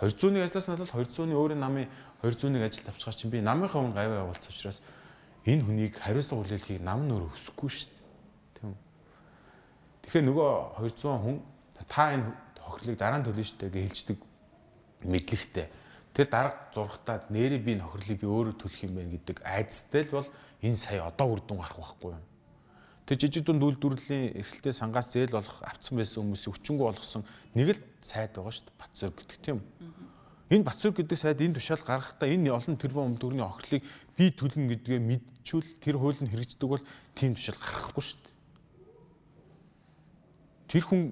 [0.00, 1.88] 201 ажлаас нь бол 200-ны өөрийн намын
[2.24, 4.80] 201 ажил тавьчихаар чинь би намынхаа хүн гавь явуулсан учраас
[5.44, 8.02] энэ хүнийг хариуцлага хүлээлхийг нам нөр өсөхгүй шүү дээ.
[8.56, 8.72] Тийм?
[10.08, 10.50] Тэгэхээр нөгөө
[10.80, 11.36] 200 хүн
[11.84, 12.32] та энэ
[12.64, 14.18] хохирлыг дараа нь төлнө шүү дээ гэж хэлждэг
[15.04, 15.66] мэдлэгтэй.
[16.16, 20.16] Тэр дарга зурхтаад нэрээ би энэ хохирлыг би өөрөө төлөх юм байна гэдэг айцтай л
[20.16, 20.28] бол
[20.64, 22.24] энэ сая одоо үр дүн гарах байхгүй юу?
[23.04, 27.80] Тэр жижиг дунд үйлдвэрлэлийн эрхлэлтэй сангаас зээл болох авцсан байсан хүмүүсийг өчнгөө болгосон нэг л
[28.00, 28.80] сайд байгаа шүү дээ.
[28.80, 29.58] Батцөр гэдэг тийм.
[30.48, 33.84] Энэ Батцөр гэдэг сайд энэ тушаал гаргахдаа энэ олон тэрбум төгрөгийн охирлыг
[34.16, 38.32] би төлнө гэдгээ мэдчүүл тэр хууль нь хэрэгждэг бол тийм тушаал гаргахгүй шүү дээ.
[40.72, 41.02] Тэр хүн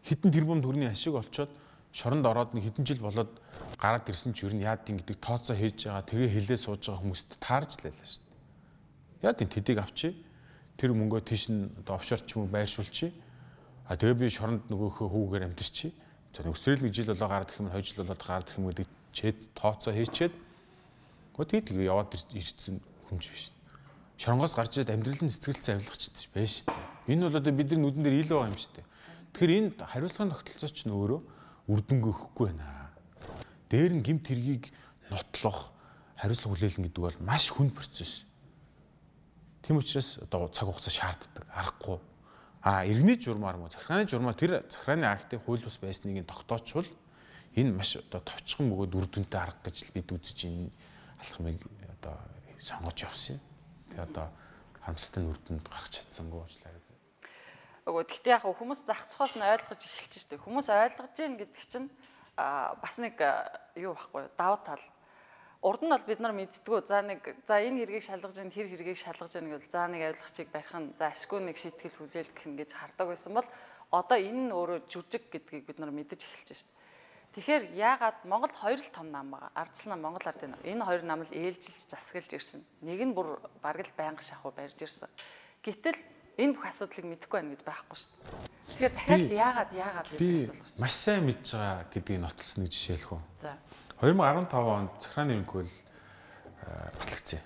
[0.00, 1.52] хитэн тэрбум төгрөгийн ашиг олцоод
[1.92, 3.36] шоронд ороод нэг хэдэн жил болоод
[3.78, 7.28] гараад ирсэн ч юу яад тийм гэдэг тооцоо хийж байгаа тэгээ хилээ сууж байгаа хүмүүст
[7.38, 9.28] таарч лайлаа шүү дээ.
[9.28, 10.08] Яад тийм тэдийг авчи
[10.76, 13.12] тэр мөнгөө тийш нь одоо офшор ч юм уу байршуулчих.
[13.86, 15.92] А тэгээ би шоронд нөгөөхөө хүүгээр амтэрчи.
[16.34, 18.88] За өсрөл нэг жил болоо гараад ирэх юм 2 жил болоод гараад ирэх юм гэдэг
[19.14, 20.34] чэд тооцоо хийчээд
[21.34, 23.44] гоо тэгээ тэгээ яваад ирсэн хүн ч биш.
[24.18, 26.02] Шоронгоос гарч ирээд амьдралын цэцгэлцэн авилгач
[26.34, 27.14] байж шүү дээ.
[27.14, 28.86] Энэ бол одоо бидний нүдэн дээр ил байгаа юм дээ.
[29.34, 31.20] Тэгэхээр энэ хариуцлагын тогтолцоо ч нөөрөө
[31.70, 32.90] үрдөнгө өгөхгүй байна.
[33.70, 34.70] Дээр нь гимт хэргийг
[35.10, 35.74] нотлох
[36.18, 38.26] хариуцлага хүлээлгэн гэдэг бол маш хүн процесс.
[39.64, 41.48] Тийм учраас одоо цаг хугацаа шаарддаг.
[41.48, 41.98] Аргагүй.
[42.60, 46.84] А иргэний журмаар мөн захиргааны журмаар тэр захиргааны актыг хууль бус байсныг нь тогтоочвол
[47.56, 50.68] энэ маш одоо товчхон бөгөөд үр дүнтэй арга гэж бид үзэж энэ
[51.16, 51.64] алхмыг
[51.96, 52.16] одоо
[52.60, 53.40] сонгож явсан.
[53.88, 54.28] Тэгээ одоо
[54.84, 56.84] харамсалтай үр дүнд гарах чадсангүй уучлаарай.
[57.88, 60.40] Өгөө гэхдээ яг хүмүүс зах цохоос нь ойлгож эхэлж штэ.
[60.40, 61.88] Хүмүүс ойлгож гин гэдэг чинь
[62.36, 63.16] бас нэг
[63.76, 64.80] юу байхгүй давуу тал
[65.64, 69.00] урд нь бол бид нар мэдтгүү за нэг за энэ хэргийг шалгаж ийн тэр хэргийг
[69.00, 72.70] шалгаж ийн гэвэл за нэг авилгачийг барих нь за ашгүй нэг шийтгэл хүлээлгэх нь гэж
[72.76, 73.48] хардаг байсан бол
[73.88, 76.72] одоо энэ нь өөрөө жүжиг гэдгийг бид нар мэдэж эхэлж байна.
[77.34, 79.50] Тэгэхээр яагаад Монголд хоёр л том нам байгаа.
[79.58, 80.62] Ардсан нам Монгол ардын нам.
[80.62, 82.62] Энэ хоёр нам л ээлжилж засаглаж ирсэн.
[82.86, 85.10] Нэг нь бүр бараг л байнга шахуу барьж ирсэн.
[85.66, 85.98] Гэтэл
[86.38, 88.54] энэ бүх асуудлыг мэдэхгүй байна гэж байхгүй шүү дээ.
[88.70, 90.46] Тэгэхээр дахиад яагаад яагаад би
[90.78, 93.22] маш сайн мэдж байгаа гэдгийг нотолсон нэг жишээ хэлэх үү.
[93.42, 93.52] За.
[94.00, 95.70] 2015 онд захиргааны ерөнхийл
[96.98, 97.40] батлагдсан.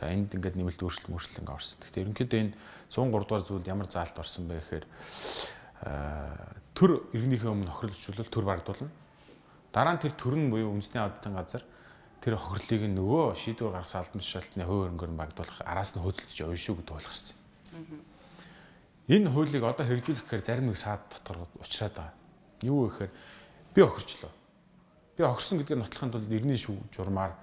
[0.00, 1.78] За энд ингээд нэмэлт өөрчлөлт мөрчлөл ингээд орсон.
[1.84, 2.56] Гэхдээ ерөнхийдөө энэ
[2.88, 4.86] 103 дугаар зүйлд ямар заалт орсон бэ гэхээр
[6.72, 8.90] төр иргэнийхээ өмнө хохирлжуулалт төр багдуулна.
[9.72, 11.64] Дараа нь тэр төр нь буюу үндэсний аудитын газар
[12.24, 16.56] тэр хохирлыг нөгөө шийдвэр гаргасан албан тушаалтны хувь хөрөнгөөр нь багдуулах араас нь хөөцөлдөж явна
[16.56, 17.36] шүү гэдэг ойлгосон.
[19.12, 22.16] Энэ хуулийг одоо хэрэгжүүлэх гэхээр зарим нэг саад дотор уучраад байгаа.
[22.64, 23.12] Юу гэхээр
[23.76, 24.32] би охирчлоо
[25.16, 27.38] Би огсон гэдгийг нотлохын тулд иргэний журмаар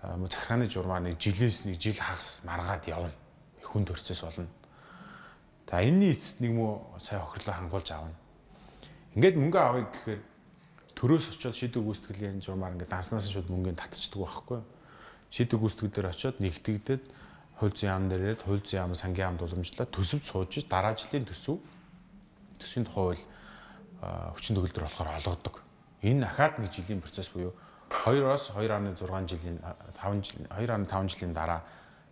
[0.00, 3.12] захиргааны журмаар нэг жилээс нэг жил хагас маргаад явна.
[3.60, 4.48] Хүн төрцөөс болно.
[5.68, 8.16] За энэний эцэст нэг муу сая охирлоо хангуулж авна.
[9.14, 10.20] Ингээд мөнгө авъя гэхээр
[10.96, 14.60] төрөөс очиод шийдвэр гүйцэтгэлийн журмаар ингээд данснаас шууд мөнгөний татчихдаг байхгүй.
[15.28, 17.04] Шийдвэр гүйцэтгэлээр очиод нэгтгэгдээд
[17.60, 21.28] хууль зүйн яам дээр ирээд хууль зүйн яам сангийн яамд уламжлаа төсөв сууж дараа жилийн
[21.28, 21.60] төсөв
[22.56, 23.22] төсвийн тухай бол
[24.34, 25.69] хүчин төгөлдөр болохоор олгодог.
[26.02, 27.52] Энэ ахаад нэг жилийн процесс буюу
[27.90, 29.58] 2-оос 2.6 жилийн
[29.98, 31.62] 5 жил 2.5 жилийн дараа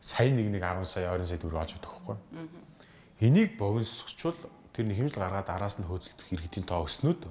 [0.00, 2.16] сая нэг нэг 10 сая 20 сая төгрөг олж өгдөг байхгүй.
[3.20, 4.36] Энийг богиносгочвол
[4.72, 7.26] тэр нэг хэмжил гаргаад араас нь хөөцөлдөх иргэдийн тоо өснөд.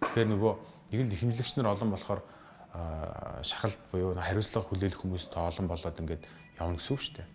[0.00, 0.54] Тэгэхээр нөгөө
[0.90, 2.22] Нэг нь хэмжлэгч нар олон болохоор
[3.42, 6.22] шахалт буюу хариуцлага хүлээх хүмүүстэй олон болоод ингээд
[6.62, 7.28] явна гэсэн үг шүү дээ.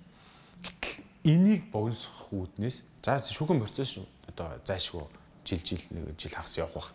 [0.64, 0.96] Гэтэл
[1.28, 4.00] энийг богиносгох үүднээс за шүүхэн процесс
[4.32, 5.04] одоо зайшгүй
[5.44, 6.90] жил жил нэг жил хагас явах бах.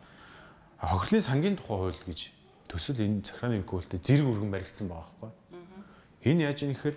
[0.77, 2.21] Хохирлын сангийн тухай хууль гэж
[2.69, 5.33] төсөл энэ захиргааны хөлтөд зэрэг өргөн баригдсан байгаа байхгүй.
[6.29, 6.97] Энэ яаж юм гэхээр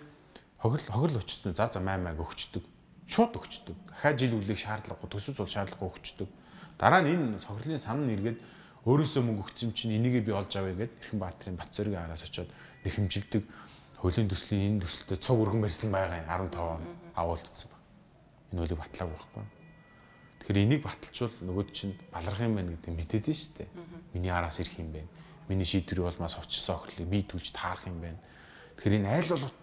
[0.59, 2.63] хохирол хохирол өчтөн за за май майг өгчдөг.
[3.07, 3.77] Шууд өгчдөг.
[3.87, 6.27] Дахиад жил үлээх шаардлагагүй төсөл зул шаардлагагүй өгчдөг.
[6.75, 8.37] Дараа нь энэ хохирлын сан нэргээд
[8.83, 12.51] өөрөөсөө мөнгө өгсөн чинь энийгээ би олж авъя гэд Эрхэн Баатарын бат зөргийн араас очиод
[12.83, 13.43] нэхэмжилдэг
[13.99, 16.83] хуулийн төслийн энэ төсөлтөд цуг өргөн барьсан байгаа юм 15 он
[17.15, 17.81] агуулдсан баг.
[18.51, 19.58] Энэ хуулийг батлаагүй байхгүй.
[20.39, 23.69] Тэгэхээр энийг баталчвал нөгөөд чинь баларх юм байна гэдэг мэдээд нь шүү дээ.
[24.15, 25.11] Миний араас ирэх юм байна.
[25.51, 28.19] Миний шийдвэрийн улмаас очсон охирлыг би түлж таарах юм байна.
[28.79, 29.53] Тэгэхээр энэ айл болох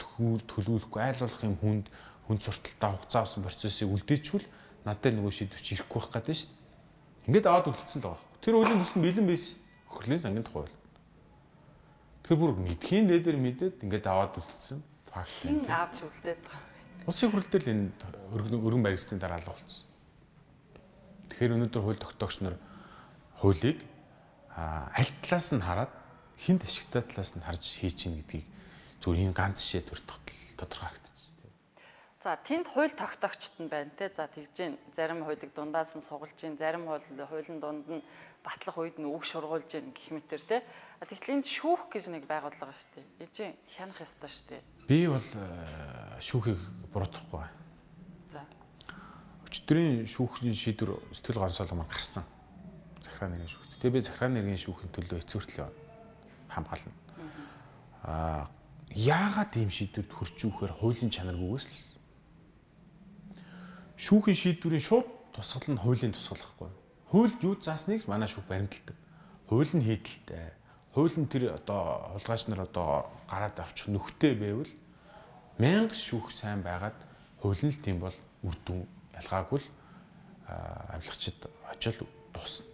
[0.46, 1.86] төлөвлөхгүй айл болох юм хүнд
[2.28, 4.46] хүн сурталтаа хугацаа авсан процессыг үлдээчвэл
[4.84, 7.26] надад нөгөө шийдвч ирэхгүй байх гэдэг шүү дээ.
[7.26, 8.22] Ингээд аваад үлдсэн л байгаа.
[8.42, 9.58] Тэр үеийн төсөнд бэлэн байсан
[9.90, 10.68] охирлын сангийн тухай.
[12.26, 15.30] Тэгэхээр бүр мэдхийн дээдэр мэдээд ингээд аваад үлдсэн факт.
[15.42, 16.70] Хин авч үлдээд байгаа.
[17.06, 17.90] Улсын хурлдэл энэ
[18.34, 19.86] өргөн баригдсны дараа алга болсон.
[21.30, 22.56] Тэгэхээр өнөөдөр хууль тогтоогч нар
[23.40, 23.82] хуулийг
[24.56, 25.92] аль талаас нь хараад
[26.38, 28.46] хинт ашигтай талаас нь харж хийж чинь гэдгийг
[29.00, 31.16] зүгээр энэ ганц жишээ төртгөл тодорхой харагдчих.
[32.26, 34.10] За тэнд хууль тогтоогчт нь байна те.
[34.10, 38.02] За тэгж зарим хуулийг дундаас нь сугалж гин, зарим хууль хуулийн дунд нь
[38.42, 40.56] батлах үед нь үг шургуулж гин гэх мэтэр те.
[41.04, 43.06] Тэгтэл энд шүүх гэж нэг байгууллага шүү дээ.
[43.30, 44.62] Эжин хянах ёстой шүү дээ.
[44.88, 45.28] Би бол
[46.18, 46.58] шүүхийг
[46.90, 47.65] буруутгахгүй.
[49.66, 52.22] Өчтөрийн шүүхийн шийдвэр сэтгэл гонсоолго маань гарсан.
[53.02, 53.83] Захиргааны нэрийн шүүхт.
[53.83, 55.74] Тэгээ би захиргааны нэрийн шүүхийн төлөө эцвэртэл явна.
[56.55, 56.94] Хамгаална.
[58.07, 58.46] Аа
[58.94, 61.79] яагаад ийм шийдвэрт хүрч үүхээр хуулийн чанаргүйгээс л
[63.98, 66.70] шүүхийн шийдвэрийн шууд тусгал нь хуулийн тусгал гэхгүй.
[67.11, 68.94] Хуульд юу заасныг манай шүүх баримталдаг.
[69.50, 70.55] Хууль нь хийдэлтэй
[70.94, 74.70] хууль нь тэр одоо хулгайч нар одоо гараад авчих нөхтэй байвал
[75.59, 76.94] мянга шүүх сайн байгаад
[77.42, 78.14] хууль нь л тийм бол
[78.46, 79.68] үр дүн ялгаагүй л
[80.46, 81.38] авилгачид
[81.72, 82.66] очил дуусна.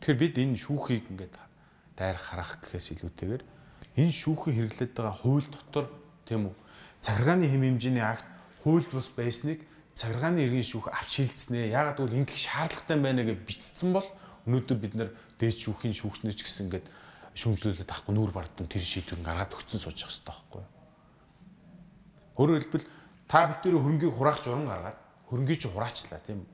[0.00, 1.34] Тэгэхээр бид энэ шүүхийг ингээд
[1.96, 3.42] дайр харах гэхээс илүүтэйгээр
[3.98, 5.86] энэ шүүхэн хэрэглээд байгаа хууль дотор
[6.28, 6.54] тийм үү
[7.00, 8.26] цагиргааны хэм хэмжээний акт
[8.62, 11.70] хуульд бус байсныг цагиргааны иргэн шүүх авч хилцнэ.
[11.70, 14.08] Ягаад гэвэл ингэх шаардлагатай байна гэж бичсэн бол
[14.48, 16.86] өнөөдөр бид нар дээд шүүхийн шүүхнэр ч гэсэн ингээд
[17.38, 20.70] шүүмжлүүлээд авахгүй нүүр бардам тэр шийдвэр гаргаад өгсөн сууж явах хэрэгтэй байхгүй юу?
[22.34, 22.86] Өөрөөр хэлбэл
[23.34, 24.94] та бүтээр хөрөнгийг хураах журам гаргаад
[25.26, 26.46] хөрөнгийг чи хураачлаа тийм?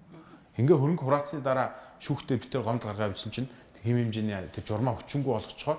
[0.57, 3.53] Ингээ хөрөнгө хураацсны дараа шүүхтээ битэр гомд гаргаа бичсэн чинь
[3.85, 5.77] хэм хэмжээний тэр журмаа хүчингү болгочхоор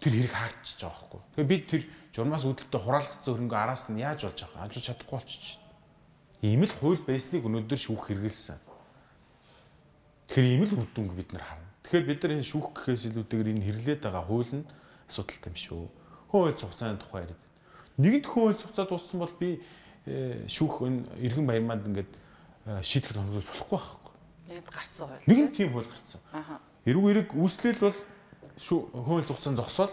[0.00, 1.20] тэр хэрэг хаагдчихж байгаа байхгүй.
[1.36, 1.82] Тэгээ бид тэр
[2.16, 5.60] журмаас үүдэлтэй хураалгацсан хөрөнгө араас нь яаж болж байгаа ажиж чадахгүй болчих.
[6.40, 8.58] Ийм л хууль байсныг өнөөдөр шүүх хэрэгэлсэн.
[10.32, 11.68] Тэгэхээр ийм л үр дүнг бид нар харна.
[11.84, 14.64] Тэгэхээр бид нар энэ шүүх гэхээс илүүтэйгээр энэ хэрэглээд байгаа хууль нь
[15.12, 15.84] асуудалтай юм шүү.
[16.32, 17.42] Хууль цугцааны тухай яриад.
[18.00, 19.60] Нэгэнт хууль цугцаа дууссан бол би
[20.48, 22.12] шүүх энэ иргэн баярманд ингээд
[22.66, 24.12] э, шийтгэл хоногдуулж болохгүй байхгүй.
[24.48, 25.26] Нэгэнт гарцсан хууль.
[25.28, 26.20] Нэгэнт тийм хууль гарцсан.
[26.88, 27.98] Эргүү эрэг үүслэл бол
[28.58, 29.92] хууль цугцаан зогсоол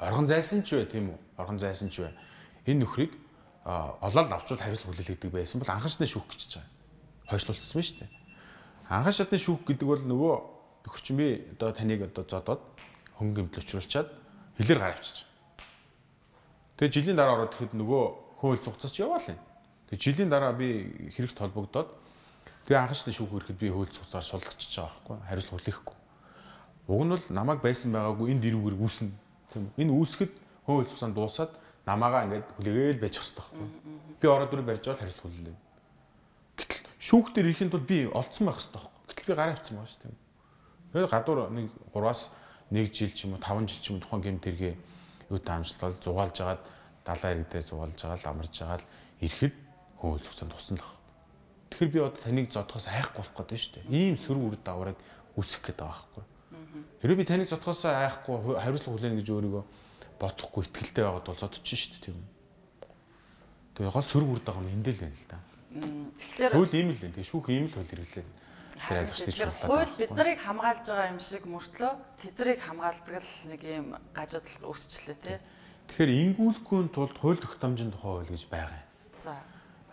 [0.00, 1.18] оргон зайсан ч вэ тийм үү?
[1.36, 2.10] Оргон зайсан ч вэ.
[2.66, 3.12] Энэ нөхрийг
[3.64, 6.70] олоод авчвал хариуцлага хүлээлгдэг байсан бол анхаарчны шүүх гэж байгаа.
[7.30, 8.22] Хойшлуулсан шүү дээ
[8.92, 10.34] Анхан шатны шүүх гэдэг бол нөгөө
[10.84, 12.60] төгөрчин би одоо таныг одоо зодоод
[13.16, 14.08] хөнгө гэмтэл учруулчаад
[14.60, 15.24] хэлээр гараа авчиж.
[16.76, 18.04] Тэгээ жилийн дараа ороод ихэд нөгөө
[18.42, 19.38] хууль цугцаач яваал юм.
[19.86, 21.94] Тэгээ жилийн дараа би хэрэгт холбогдоод
[22.66, 25.96] тэгээ анхан шатны шүүх ирэхэд би хууль цугцаар сулгачиж байгаа байхгүй хариуцлага хүлээхгүй.
[26.90, 29.14] Уг нь бол намайг байсан байгаагүй энэ дэрвгэр үүснэ.
[29.54, 30.32] Тийм энэ үүсгэд
[30.66, 31.54] хууль цугцаанд дуусаад
[31.86, 33.66] намаагаа ингээд хүлээгээл байж хэвээр байхгүй.
[34.18, 35.58] Би ороод дүр барьж байгаа хариуцлага хүлээлээ.
[36.58, 39.06] Гэтэл шүүх дээр ирэхэд бол би олцсон байх хэрэгтэй байхгүй.
[39.06, 40.18] Гэтэл би гараа авчихсан байгаа шүү дээ.
[40.92, 42.20] Тэгээд гадуур нэг 3-аас
[42.74, 44.76] 1 жил ч юм уу 5 жил ч юм уу тухайн гэмт хэрэг
[45.30, 46.62] юу таамжлал зугаалж агаад
[47.04, 48.84] далайн ирэг дээр зугаалж агаад амарж агаад
[49.20, 49.54] ирэхэд
[49.98, 50.98] хөөс зүгцэн тусан л баг.
[51.70, 53.90] Тэгэхээр би одоо таныг зодхоос айхгүй болох гэдэг шүү дээ.
[53.90, 54.98] Ийм сөрөг үр дагаврыг
[55.38, 56.24] үсгэх гээд байгаа байхгүй.
[57.00, 59.64] Хэрэв би таныг зодхоос айхгүй хариуцлага хүлээнэ гэж өөрийгөө
[60.20, 62.28] бодохгүй ихтгэлтэй байгаад бол зодчих шүү дээ тийм үү.
[63.72, 65.38] Тэгээ гол сөрөг үр дагавар нь эндэл байна л да.
[65.72, 67.16] Тэгэхээр хууль ийм л энэ.
[67.16, 68.26] Тэгээ шүүх ийм л хууль хэрэглээ.
[68.82, 69.68] Тэр айлгчдыг чуулаад.
[69.72, 75.16] Хууль бид нарыг хамгаалж байгаа юм шиг мөртлөө тэднийг хамгаалдаг л нэг юм гажуудал үүсчлээ
[75.24, 75.38] тий.
[75.88, 78.88] Тэгэхээр ингүүлэхгүй тулд хууль тогтоомжийн тухай хууль гэж байгаа юм.
[79.18, 79.34] За.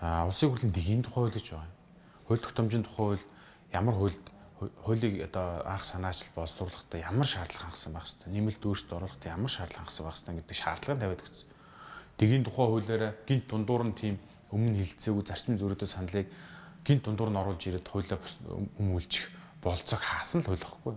[0.01, 1.75] Аа улсын хурлын дэгийн тухай хууль гэж байгаа юм.
[2.27, 3.25] Хууль тогтоомжийн тухай хууль
[3.73, 4.23] ямар хуульд
[4.59, 9.87] хуулийг одоо анх санаачл боловсруулахдаа ямар шаардлага хангасан байх хэвээр нэмэлт өөрчлөлт оруулахдаа ямар шаардлага
[9.87, 11.47] хангасан байх хэвээр гэдэг шаардлагыг тавиад өгсөн.
[12.19, 14.15] Дэгийн тухай хуулиараа гинт дундуур нь тийм
[14.51, 16.27] өмнө хилцээгүй зарчим зөрөөдөө саналыг
[16.83, 18.19] гинт дундуур нь оруулж ирээд хуулиа
[18.83, 19.31] өмүүлчих
[19.63, 20.95] болцоог хаасан л хуулихгүй.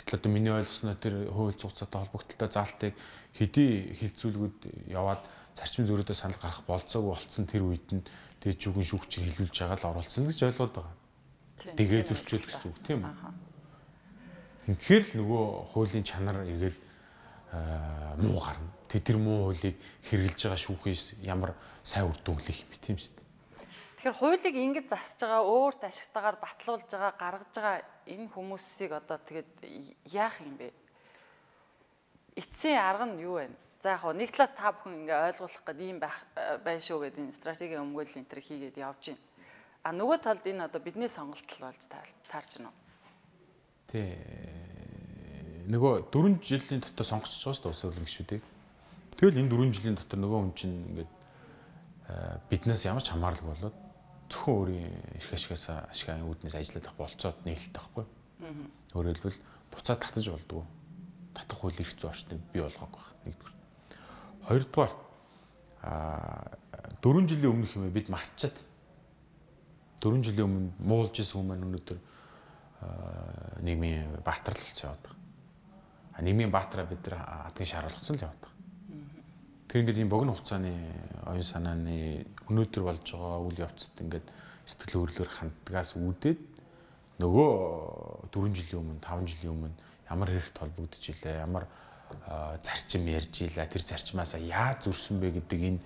[0.00, 2.94] Гэтэл одоо миний ойлгосноо тэр хууль зугацаатай холбогдлолтой заалтыг
[3.36, 5.22] хэдий хилцүүлгүүд яваад
[5.54, 8.02] зарчим зөрөөдөө санал гарах болцоогүй болцсон тэр үед нь
[8.40, 10.96] тэгээд жүгэн шүүгчийг хилүүлж байгаа л оруулсан гэж ойлгоод байгаа.
[11.76, 13.14] Тэгээ зөрчил гэсэн үг тийм үү?
[14.80, 15.44] Тэгэхээр л нөгөө
[15.76, 16.78] хуулийн чанар эргээд
[18.24, 18.70] муу гарна.
[18.88, 19.76] Тэ тэр муу хуулийг
[20.08, 21.52] хэрэгжилж байгаа шүүхээс ямар
[21.84, 23.26] сайн үр дүн хүлээх юм бэ тийм шүү дээ.
[24.00, 27.76] Тэгэхээр хуулийг ингэж засж байгаа өөрт ашигтайгаар батлуулж байгаа гаргаж байгаа
[28.10, 29.50] энэ хүмүүсийг одоо тэгээд
[30.10, 30.74] яах юм бэ?
[32.34, 33.48] Эцсийн арга нь юу вэ?
[33.80, 37.38] За яг нэг талаас та бүхэн ингээ ойлгуулах гэдэг ийм байх байна шүү гэдэг энэ
[37.38, 39.22] стратегийн өмгөөллийн энэ хийгээд явж байна.
[39.86, 42.78] А нөгөө талд энэ одоо бидний сонголт болж таарч байна уу?
[43.88, 44.12] Тий.
[45.70, 48.42] Нөгөө 4 жилийн дотор сонгогдож байгаа шүү дээ улс хурлын гишүүдийг.
[49.16, 51.10] Тэгэл энэ 4 жилийн дотор нөгөө хүн чинь ингээд
[52.52, 53.76] биднээс ямар ч хамаарал болоод
[54.30, 58.06] зөвхөн өөрийн эрх ашигаас ашигын үүднээс ажиллаад авах болцоод нээлттэй байхгүй.
[58.94, 59.40] Өөрөөр хэлбэл
[59.74, 60.64] буцаад татаж болдгоо.
[61.34, 63.18] Татах хууль эрх зүйн орчныг бий болгоог байна.
[63.26, 63.56] Нэгдүгээр.
[64.46, 64.92] Хоёрдугаар
[65.82, 65.92] а
[67.02, 68.56] 4 жилийн өмнөх юм бид марчаад
[70.00, 71.98] 4 жилийн өмнө муулж исэн хүмүүс өнөөдөр
[73.64, 75.18] нийгмийн баатарлал яваад байгаа.
[76.16, 78.49] А нийгмийн баатараа бид нар адгийн шаарлцсан л яваад.
[79.70, 80.74] Тэр ингээд ийм богино хугацааны
[81.30, 84.26] оюун санааны өнөөдөр болж байгаа үйл явцад ингээд
[84.66, 86.40] сэтгэл хөдлөлөөр ханддгаас үүдээд
[87.22, 87.50] нөгөө
[88.34, 89.76] 4 жилийн өмнө 5 жилийн өмнө
[90.10, 91.70] ямар хэрэгт холбогдож илээ ямар
[92.66, 95.80] зарчим ярьж илаа тэр зарчмаасаа яаж зүрсэн бэ гэдэг энэ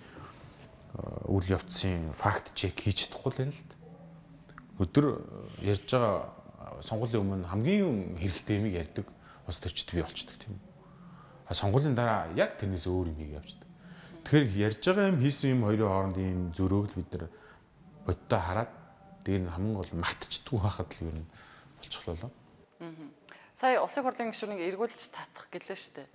[1.28, 3.68] үйл явцын факт чек хийж чадахгүй л байна л.
[4.80, 5.04] Өдөр
[5.60, 9.06] ярьж байгаа сонгуулийн өмнө хамгийн хэрэгтэй юмыг ярьдаг
[9.44, 10.56] бас төрчд бий болчдөг тийм.
[11.44, 13.63] А сонгуулийн дараа яг тэрнээс өөр юм явждаг.
[14.24, 17.24] Тэгэхээр ярьж байгаа юм хийсэн юм хоёрын хооронд ийм зөрөөг л бид нар
[18.08, 18.72] бодтой хараад
[19.20, 21.28] дээр нь хамгийн гол мартчихдгүй байхад л ер нь
[21.76, 22.32] болчихлоо.
[22.80, 22.88] Аа.
[23.52, 26.08] Сая улсын хурлын гишүүнийг эргүүлж татах гэлээ дээ.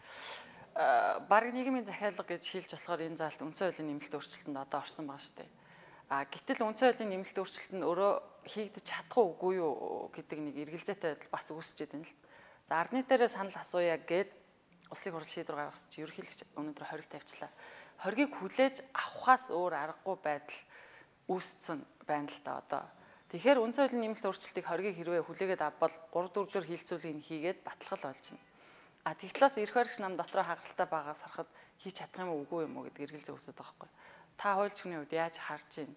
[0.81, 5.05] Аа баг нийгмийн захиалга гэж хэлж болохоор энэ заалт үндсэн хуулийн нэмэлт өөрчлөлтөнд одоо орсон
[5.05, 5.49] байгаа шүү дээ.
[6.09, 8.13] А гэтэл үндсэн хуулийн нэмэлт өөрчлөлт нь өөрөө
[8.49, 12.17] хийгдэж чадах уугүй юу гэдэг нэг эргэлзээтэй байдал бас үүсчихэд байна л.
[12.65, 14.29] За ардны дээр санал асууя гэд
[14.89, 17.49] улсын хурл шийдвэр гаргасан чи ерөнхийлөгч өнөөдөр хориг тавьчлаа
[17.99, 20.59] хоргийг хүлээж авахаас өөр аргагүй байдал
[21.27, 22.83] үүссэн байна л да одоо.
[23.29, 28.09] Тэгэхээр үн цэвэрлэн нэмэлт өөрчлөлтийг хоргийг хэрвээ хүлээгээд авбал 3 4 дөр хилцүүлгийг хийгээд батлахал
[28.09, 28.47] болж байна.
[29.03, 32.77] А тэгтлээс эрх баригч нам дотроо хагаралтай байгаас харахад хийж чадах юм уу үгүй юм
[32.79, 33.89] уу гэдэг эргэлзээ үүсэж байгаа байхгүй.
[34.39, 35.95] Та хуульч хүний хувьд яаж харж байна?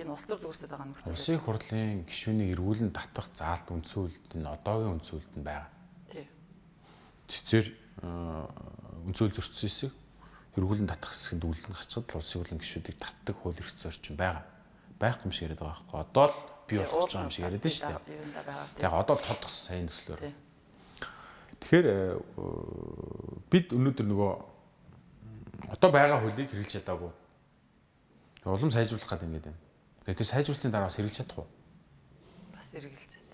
[0.00, 1.14] Энэ улс төрд үүсэж байгаа нөхцөл.
[1.14, 5.68] Улсын хурлын гишүүнийг эргүүлэн татах заалт үндсүүлэлт нь одоогийн үндсүүлэлт нь байгаа.
[6.08, 6.26] Тий.
[7.28, 7.66] Цэцэр
[9.04, 9.92] үндсүүл зөрчсөн хэсэг
[10.56, 14.44] эргүүлэн татах хэсгэнд үлдэн гацхад л улсын хурлын гишүүдийг татдаг хууль эрх зүйн орчин байгаа.
[14.98, 16.00] Байх юм шиг яриад байгаа байхгүй.
[16.00, 16.36] Одоо л
[16.66, 18.82] бий болох гэж байгаа юм шиг яриад шүү дээ.
[18.82, 20.20] Яг одоо л тодох сайн төслөөр.
[21.60, 22.18] Тэгэхээр э,
[23.52, 24.32] бид өнөөдөр нөгөө
[25.70, 27.12] одоо байгаа хуулийг хэрэгжиж чадаагүй.
[28.44, 29.60] Улам сайжруулах гэдэг юм гээд байна.
[30.08, 31.46] Тэгээд тэр сайжруулалтын дараа бас хэрэгжиж чадахгүй.
[32.56, 33.29] Бас эргэлзээтэй тий.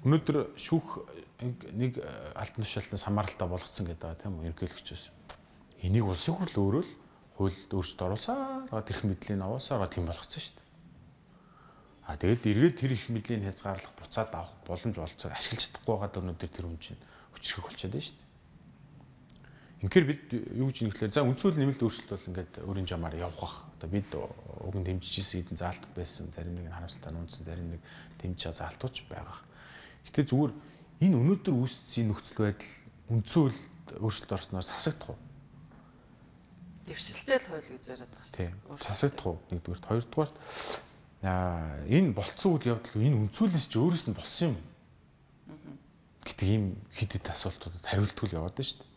[0.00, 0.88] Өнөөдөр шүүх
[1.76, 5.04] нэг э, алтан тушаалтнаас хамааралтай болгоцсон гэдэг байгаа тийм үү ерөнхийлөгчөөс.
[5.84, 6.92] Энийг улсын хурл өөрөө л
[7.36, 10.68] хуульд өөрчлөлт оруулсаар тэрх мэдлийн аваасаар тийм болгоцсон шүү дээ.
[12.08, 16.48] А тэгээд эргээд тэр их мэдлийн хязгаарлах буцаад авах боломж олцоод ашиглаж чадахгүй байгаа өнөөдөр
[16.48, 17.00] тэр хүн чинь
[17.36, 18.28] хүчрэх болчиход байна шүү дээ.
[19.80, 20.24] Инхээр бид
[20.60, 23.56] юу гэж нэглэхээр за үндсүүл нэмэлт өөрчлөлт бол ингээд өөрийн жамаар явах бах.
[23.80, 27.80] Одоо бид уг нь дэмжижсэн хэдэн заалтад байсан зарим нэг харамсалтай нуунсан зарим нэг
[28.20, 29.40] дэмжиж заалтууч байгаа.
[30.08, 30.52] Гэтэ зүгээр
[31.04, 32.72] энэ өнөөдөр үүссэн нөхцөл байдал
[33.10, 33.58] үндсүүл
[34.00, 35.20] өөрчлөлт орсноос засагдах уу?
[36.86, 38.38] Дэвшилтэй л хууль гэж яриад байгаа шүү.
[38.38, 38.54] Тийм.
[38.80, 39.38] Засагдах уу?
[39.50, 40.30] Нэгдүгээр, хоёрдугаар
[41.20, 44.58] аа энэ болцсон үйл явдал энэ үндсүүлээс ч өөрөөс нь болсон юм.
[46.24, 46.64] гэдэг ийм
[46.96, 48.90] хэд асуултуудад хариултгүй л яваад байна шүү дээ.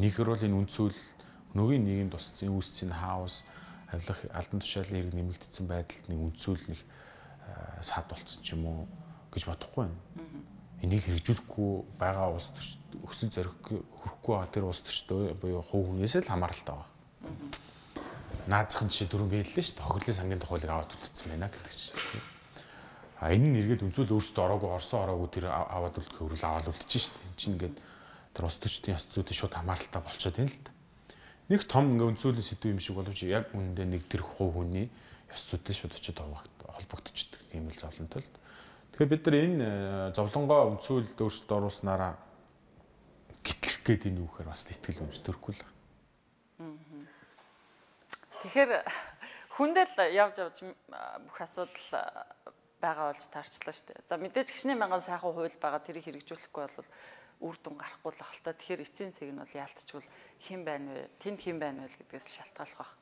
[0.00, 0.98] Нэгэр бол энэ үндсүүл
[1.52, 3.44] нөгөөний нийгэмд тусцсан үүсцэн хаус
[3.92, 6.80] авилах алдан тушаалын хэрэг нэмэгдсэн байдалд нэг үндсүүл нэг
[7.84, 8.88] сад болцсон ч юм уу
[9.28, 9.98] гэж бодохгүй байна
[10.82, 12.70] энийг хэрэгжүүлэхгүй байгаа улс төрч
[13.06, 16.90] өсөл зорих хөрөхгүй байгаа тэр улс төрчтэй буюу хувь хүнээс л хамааралтай байгаа.
[18.50, 19.86] Наазахын жишээ дөрөв байлээ шүү дээ.
[19.86, 21.94] Хохирлын сангийн тухайлыг аваад үлдсэн байна гэдэг чинь.
[23.22, 27.02] А энэ нь эргээд үзүүл өөрсдөө ороогүй орсон ороогүй тэр аваад үлдэх хөрөл аваад үлдчихэж
[27.06, 27.26] шүү дээ.
[27.30, 27.76] Энд чинь ингээд
[28.34, 30.72] тэр улс төрчдийн яс зүйтэй шууд хамааралтай болчиход байна л да.
[31.46, 34.90] Нэг том ингээ өнцөлийн сэдв юм шиг боловч яг үүндээ нэг тэр хувь хүний
[35.30, 38.38] яс зүйтэй шууд очиод холбогдчихдаг тийм л зовлонтой л да.
[38.92, 42.12] Тэгэхээр бид нар энэ э, зовлонгоо өмцүүлд өөрсдөө оруулснараа
[43.40, 45.64] гитлэх гээд энэ юухээр бас итгэл үнс төрөхгүй л.
[48.44, 48.84] Тэгэхээр
[49.56, 50.56] хүндэл явж явж
[51.24, 51.88] бүх асуудал
[52.82, 54.06] байгаа болж таарчлаа шүү дээ.
[54.10, 56.88] За мэдээж гişний мянган сайхан хууль байгаа тэрийг хэрэгжүүлэхгүй бол
[57.42, 58.54] үр дүн гарахгүй л ахalta.
[58.54, 60.02] Тэгэхээр эцсийн цэг нь бол яалтчгүй
[60.42, 61.02] хэн байна вэ?
[61.22, 62.94] Тэнд хэн байна вэ гэдгээс шалтгаалах бах.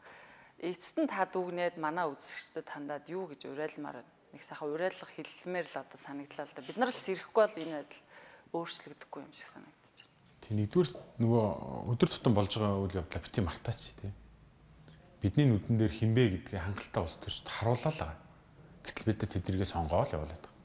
[0.61, 5.81] Эцэст нь та дүгнээд манай үзэгчдэд хандаад юу гэж уриалмаар нэг сайхан уриалга хэлмээр л
[5.83, 6.62] одоо санагдлаа л да.
[6.62, 8.03] Бид нараас ирэхгүй бол энэ байдал
[8.55, 10.14] өөрчлөгдөхгүй юм шиг санагдаж байна.
[10.41, 10.91] Тэг нэгдүгээр
[11.22, 11.45] нөгөө
[11.91, 14.12] өдөр тутам болж байгаа үйл явдлаа бити мартаач тий.
[15.20, 18.18] Бидний нүдэн дээр хинбэ гэдгийг хангалттай ус төрч харуулаа л байгаа.
[18.87, 20.59] Гэтэл бид нар тэднийгээ сонгоол явуулаад байгаа.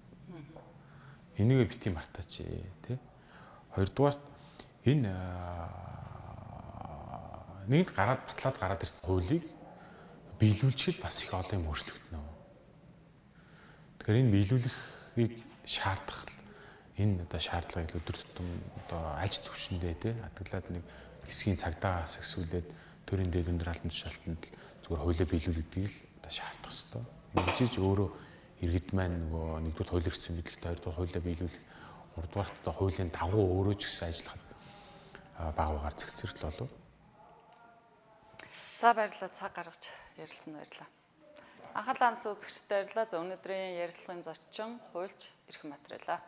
[1.38, 2.98] Энийг бити мартаач тий.
[3.76, 4.18] Хоёрдугаар
[4.86, 5.12] энэ
[7.68, 9.44] нэгд гараад батлаад гараад ирсэн хуулийг
[10.40, 12.35] биелүүлчихэд бас их олон юм өөрчлөгдөнө.
[14.06, 15.34] Тэгэхээр энэ биелүүлэхийг
[15.66, 16.30] шаардах
[16.94, 18.46] энэ одоо шаардлагыг өдөр тутам
[18.86, 20.86] одоо аж төвшөндөө тий хадгалаад нэг
[21.26, 22.70] хэсгийн цагдаагаас ихсүүлээд
[23.10, 24.46] төрийн дэд өндөр албан тушаалтанд
[24.86, 27.04] зүгээр хуулиа биелүүлэгдгийг л одоо шаардах хэрэгтэй.
[27.34, 28.10] Ингэж өөрөө
[28.62, 31.64] иргэд маань нөгөө нэгдүгээр хуулигдсан мэдлэгтэй хоёрдугаар хуулиа биелүүлэх
[32.14, 34.44] гуравдугаар одоо хуулийн дагуу өөрөө ч гэсэн ажиллахад
[35.58, 36.70] багуугаар зэгцэрэл болов.
[38.78, 39.90] За баярлалаа цаг гаргаж
[40.22, 41.05] ярилцсан баярлалаа.
[41.76, 43.08] Анхаалаа анс үзэгчдээ баярлалаа.
[43.12, 46.24] За өнөөдрийн ярилцлагын зочин хуульч Эрхэн Материала.